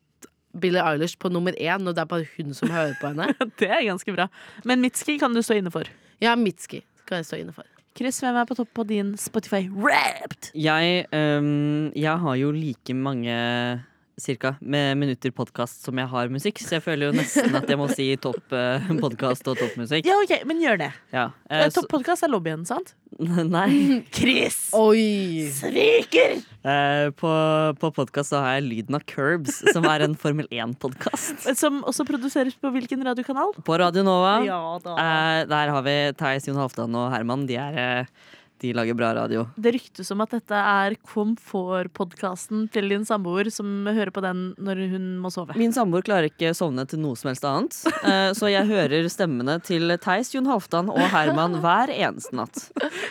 [0.58, 3.28] Billie Eilish på nummer én, og det er bare hun som hører på henne.
[3.60, 4.30] Det er ganske bra.
[4.66, 5.90] Men Mitski kan du stå inne for.
[6.24, 7.68] Ja, Mitski kan jeg stå inne for.
[7.98, 10.52] Chris, hvem er på topp på din Spotify Wrapped?
[10.54, 13.34] Jeg, um, jeg har jo like mange
[14.18, 17.78] cirka, med minutter podkast som jeg har musikk, så jeg føler jo nesten at jeg
[17.78, 20.08] må si topp eh, podkast og topp musikk.
[20.10, 20.88] Ja, ok, men gjør det.
[21.14, 21.28] Ja.
[21.50, 22.96] Eh, eh, så- topp podkast er lobbyen, sant?
[23.20, 23.68] Nei.
[24.18, 24.58] Chris!
[24.78, 25.46] Oi!
[25.54, 26.40] Sviker!
[26.68, 27.34] Eh, på
[27.78, 31.46] på podkast så har jeg lyden av Curbs, som er en Formel 1-podkast.
[31.60, 33.54] Som også produseres på hvilken radiokanal?
[33.68, 34.40] På Radio Nova.
[34.48, 34.98] Ja da.
[34.98, 37.46] Eh, der har vi Theis, Jon Halvdan og Herman.
[37.48, 39.46] De, er, eh, de lager bra radio.
[39.56, 44.84] Det ryktes om at dette er komfortpodkasten til din samboer som hører på den når
[44.94, 45.56] hun må sove.
[45.60, 49.58] Min samboer klarer ikke sovne til noe som helst annet, eh, så jeg hører stemmene
[49.66, 52.68] til Theis, Jon Halvdan og Herman hver eneste natt.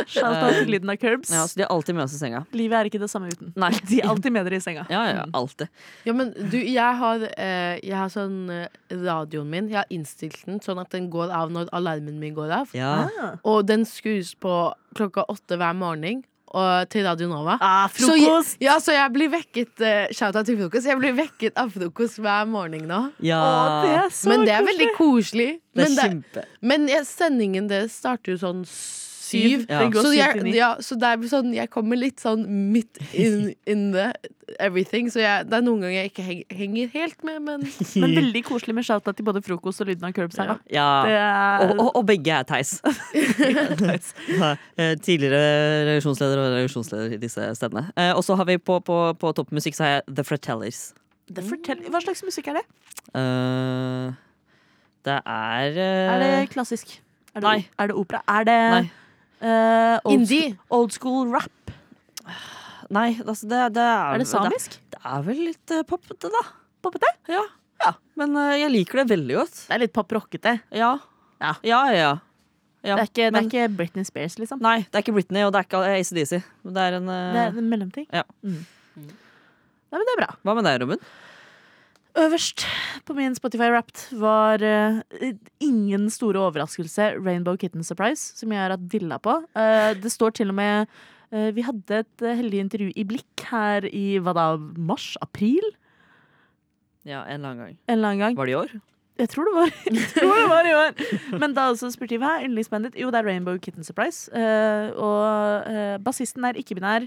[0.06, 1.32] Shout out til lyden av Curbs.
[1.34, 2.42] Ja, så de er alltid med oss i senga.
[2.56, 3.52] Livet er ikke det samme uten.
[3.58, 3.72] Nei.
[3.86, 4.86] De er alltid med dere i senga.
[4.92, 5.70] Ja, ja, alltid.
[6.06, 9.70] Ja, men du, jeg har, eh, jeg har sånn eh, radioen min.
[9.72, 12.74] Jeg har innstilt den sånn at den går av når alarmen min går av.
[12.76, 12.94] Ja.
[13.06, 13.38] Ah.
[13.46, 14.56] Og den skrus på
[14.96, 16.24] klokka åtte hver morgen
[16.56, 17.58] og, til Radio Nova.
[17.60, 20.86] Ah, Så jeg, ja, så jeg blir vekket uh, Shout-out til frokost.
[20.88, 23.00] Jeg blir vekket av frokost hver morgen nå.
[23.20, 23.40] ja.
[23.42, 25.48] Åh, det er så men det er veldig koselig.
[25.76, 28.62] Det er Men, det, men jeg, sendingen deres starter jo sånn
[29.26, 29.66] syv.
[29.68, 29.82] Ja.
[29.82, 30.54] Den går Så, syv jeg, til ni.
[30.58, 34.06] ja, så det er sånn, jeg kommer litt sånn midt in, in the
[34.62, 35.08] everything.
[35.10, 37.64] Så jeg, det er noen ganger jeg ikke heng, henger helt med, men
[38.02, 40.52] Men veldig koselig med shout-out til både frokost og lyden av Curbs her.
[40.54, 40.58] da.
[40.72, 40.88] Ja.
[41.10, 42.76] Er Og, og, og begge er Theis.
[44.76, 45.40] Eh, Tidligere
[45.86, 47.86] redaksjonsleder og redaksjonsleder i disse stedene.
[47.96, 50.80] Eh, Og så har vi på, på, på toppmusikk så har jeg The Fratellis.
[51.32, 52.64] Hva slags musikk er det?
[53.16, 54.12] Uh,
[55.06, 56.12] det er uh...
[56.14, 57.00] Er det klassisk?
[57.34, 57.58] Er det, Nei.
[57.82, 58.20] Er det opera?
[58.30, 58.84] Er det Nei.
[59.40, 60.54] Eh, old, Indie.
[60.72, 61.72] Old school rap?
[62.92, 64.78] Nei, altså det, det er Er det samisk?
[64.78, 66.42] Det, det er vel litt uh, poppete, da.
[66.84, 67.10] Poppete?
[67.30, 67.42] Ja.
[67.82, 67.92] ja.
[68.18, 69.58] Men uh, jeg liker det veldig godt.
[69.66, 70.56] Det er litt pop-rockete.
[70.76, 70.94] Ja.
[71.42, 71.52] Ja.
[71.66, 72.14] Ja, ja,
[72.86, 72.94] ja.
[72.94, 74.60] Det, er ikke, det er ikke Britney Spears, liksom.
[74.62, 76.36] Nei, det er ikke Britney, og det er ikke ACDC.
[76.70, 78.06] Det er en uh, Det er en mellomting.
[78.14, 78.22] Ja.
[78.46, 78.60] Mm.
[79.02, 80.28] Nei, men det er bra.
[80.46, 81.02] Hva med deg, Robin?
[82.16, 82.64] Øverst
[83.04, 85.26] på min Spotify Wrapped var uh,
[85.60, 89.34] ingen store overraskelse Rainbow Kitten Surprise, som jeg har hatt dilla på.
[89.56, 90.86] Uh, det står til og med
[91.34, 95.12] uh, Vi hadde et heldig intervju i Blikk her i hva da, mars?
[95.20, 95.74] April?
[97.04, 97.74] Ja, en eller annen gang.
[97.84, 98.38] En eller annen gang.
[98.38, 98.76] Var det i år?
[99.16, 99.74] Jeg tror det var,
[100.16, 101.36] tror det var i år.
[101.40, 102.96] Men da også spurte de hva er yndlingsbandet?
[103.00, 104.28] Jo, det er Rainbow Kitten Surprise.
[105.00, 107.06] Og bassisten er ikke-binær.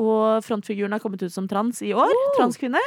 [0.00, 2.12] Og frontfiguren har kommet ut som trans i år.
[2.38, 2.80] Transkvinne.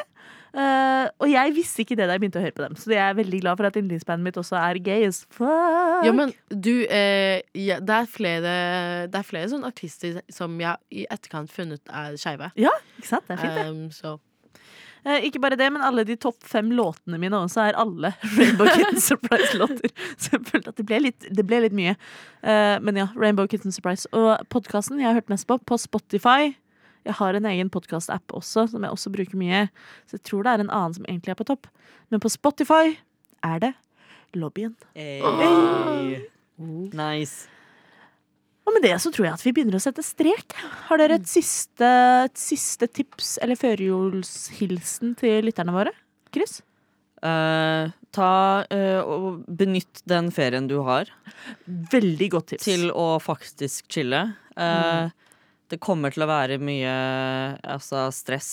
[0.54, 2.78] Eh, og jeg visste ikke det da jeg begynte å høre på dem.
[2.80, 6.06] Så jeg er veldig glad for at yndlingsbandet mitt også er gay as fuck.
[6.08, 8.54] Ja, men du eh, ja, det, er flere,
[9.12, 12.52] det er flere sånne artister som jeg i etterkant funnet er skeive.
[12.60, 13.30] Ja, ikke sant?
[13.30, 13.68] Det er fint, det.
[13.74, 14.18] Um, så
[15.08, 18.68] Eh, ikke bare det, men alle de topp fem låtene mine også er alle Rainbow
[18.74, 19.94] Kitten Surprise-låter.
[20.18, 21.96] Så jeg følte at det ble litt, det ble litt mye.
[22.44, 24.10] Eh, men ja, Rainbow Kitten Surprise.
[24.12, 26.56] Og podkasten jeg har hørt mest på, på Spotify
[27.08, 29.66] Jeg har en egen podkast-app også, som jeg også bruker mye.
[30.10, 31.70] Så jeg tror det er en annen som egentlig er på topp.
[32.12, 32.98] Men på Spotify
[33.48, 33.74] er det
[34.36, 34.76] Lobbyen.
[34.98, 36.26] Hey.
[36.58, 37.48] Nice.
[38.68, 40.56] Og med det så tror jeg at vi begynner å sette strek.
[40.90, 41.92] Har dere et siste,
[42.28, 45.94] et siste tips eller førjulshilsen til lytterne våre?
[46.36, 46.60] Chris?
[47.24, 48.34] Uh, ta
[48.68, 51.10] uh, og Benytt den ferien du har,
[51.66, 52.68] Veldig godt tips.
[52.68, 54.20] til å faktisk chille.
[54.58, 55.10] Eh,
[55.68, 56.96] Det kommer til å være mye
[57.68, 58.50] altså, stress.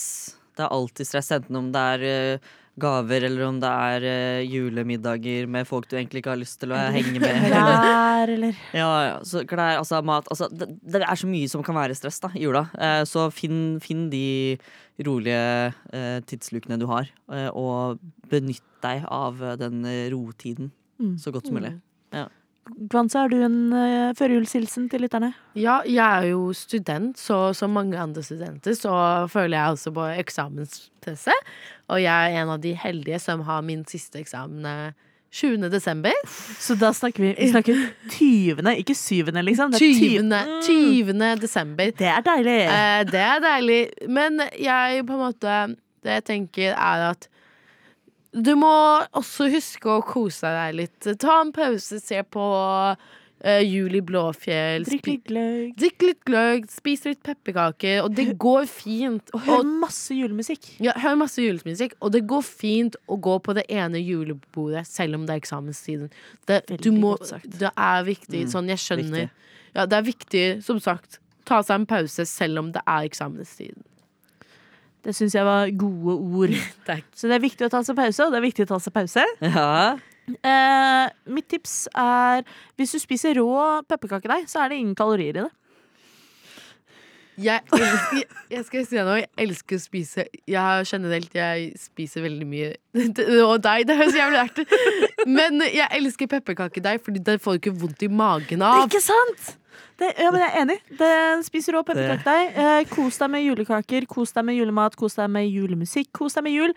[0.55, 4.41] Det er alltid stress, enten om det er eh, gaver eller om det er uh,
[4.43, 7.45] julemiddager med folk du egentlig ikke har lyst til å henge med.
[7.51, 9.17] Klær, eller Ja, ja.
[9.23, 12.33] Så klær, altså mat altså, det, det er så mye som kan være stress da,
[12.35, 12.65] i jula.
[12.75, 14.25] Uh, så finn, finn de
[15.07, 15.39] rolige
[15.71, 17.07] uh, tidslukene du har,
[17.51, 17.99] og
[18.31, 21.17] benytt deg av den rotiden Mm.
[21.19, 21.73] så godt som mulig.
[22.65, 25.31] Gvanza, har du en uh, førjulshilsen til lytterne?
[25.53, 28.93] Ja, jeg er jo student, så som mange andre studenter så
[29.29, 31.35] føler jeg også på eksamenspresse.
[31.93, 34.95] Og jeg er en av de heldige som har min siste eksamen eh,
[35.35, 35.69] 20.
[35.69, 36.15] desember.
[36.59, 37.85] Så da snakker vi, vi snakker
[38.15, 39.71] 20., ikke 7., liksom.
[39.71, 40.41] Det er 20.
[40.65, 41.13] 20.
[41.13, 41.41] 20.
[41.41, 41.91] desember.
[41.91, 42.59] Det er deilig.
[42.65, 43.81] Eh, det er deilig.
[44.09, 45.57] Men jeg på en måte
[46.05, 47.27] Det jeg tenker, er at
[48.35, 48.71] du må
[49.15, 51.11] også huske å kose deg litt.
[51.21, 54.83] Ta en pause, se på uh, Juli Blåfjell.
[54.87, 55.69] Drikk litt gløgg.
[55.79, 59.31] Drikk litt gløgg, spis litt pepperkaker, og det går fint.
[59.35, 60.67] Og hør masse julemusikk.
[60.83, 65.19] Ja, hør masse julemusikk, og det går fint å gå på det ene julebordet selv
[65.19, 66.11] om det er eksamenstiden.
[66.49, 67.59] Det, du må, godt sagt.
[67.63, 68.45] det er viktig.
[68.45, 69.27] Mm, sånn, jeg skjønner.
[69.29, 69.51] viktig.
[69.75, 73.83] Ja, det er viktig, som sagt, ta seg en pause selv om det er eksamenstiden.
[75.05, 76.55] Det syns jeg var gode ord.
[76.89, 77.05] Takk.
[77.13, 78.95] Så det er viktig å ta seg pause, og det er viktig å ta seg
[78.95, 79.25] pause.
[79.45, 79.69] Ja.
[80.25, 82.41] Eh, mitt tips er
[82.79, 85.51] hvis du spiser rå pepperkakedeig, så er det ingen kalorier i det.
[87.41, 91.73] Jeg, elsker, jeg skal si deg noe, jeg elsker å spise Jeg har generelt, jeg
[91.79, 92.69] spiser veldig mye
[93.49, 94.75] Og deg, det høres jævlig rart ut.
[95.27, 98.85] Men jeg elsker pepperkakedeig, Fordi det får du ikke vondt i magen av.
[98.87, 99.55] Ikke sant?
[99.99, 100.77] Det, ja, men jeg er enig.
[100.99, 101.09] Det,
[101.47, 102.55] spis rå pepperkakedeig.
[102.59, 106.47] Eh, kos deg med julekaker, kos deg med julemat, kos deg med julemusikk, kos deg
[106.47, 106.75] med jul.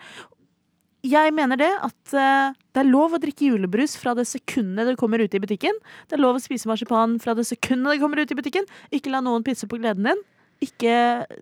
[1.07, 4.97] Jeg mener det at eh, det er lov å drikke julebrus fra det sekundet det
[4.99, 5.79] kommer ut i butikken.
[6.07, 8.67] Det er lov å spise marsipan fra det sekundet det kommer ut i butikken.
[8.95, 10.27] Ikke la noen pisse på gleden din.
[10.63, 10.93] Ikke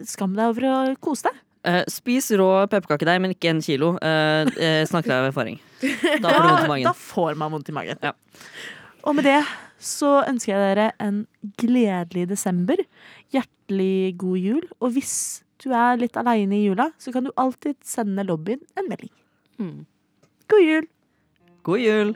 [0.05, 1.43] skam deg over å kose deg.
[1.68, 3.95] Uh, spis rå pepperkakedeig, men ikke en kilo.
[3.99, 5.57] Uh, uh, snakker jeg av erfaring.
[6.24, 6.88] Da får du vondt i magen.
[6.88, 7.99] Da får man vondt i magen.
[8.05, 8.13] Ja.
[9.07, 9.41] Og med det
[9.84, 11.26] så ønsker jeg dere en
[11.59, 12.82] gledelig desember.
[13.34, 14.63] Hjertelig god jul.
[14.82, 15.18] Og hvis
[15.63, 19.13] du er litt aleine i jula, så kan du alltid sende lobbyen en melding.
[19.61, 19.86] Mm.
[20.47, 20.89] God jul!
[21.68, 22.15] God jul!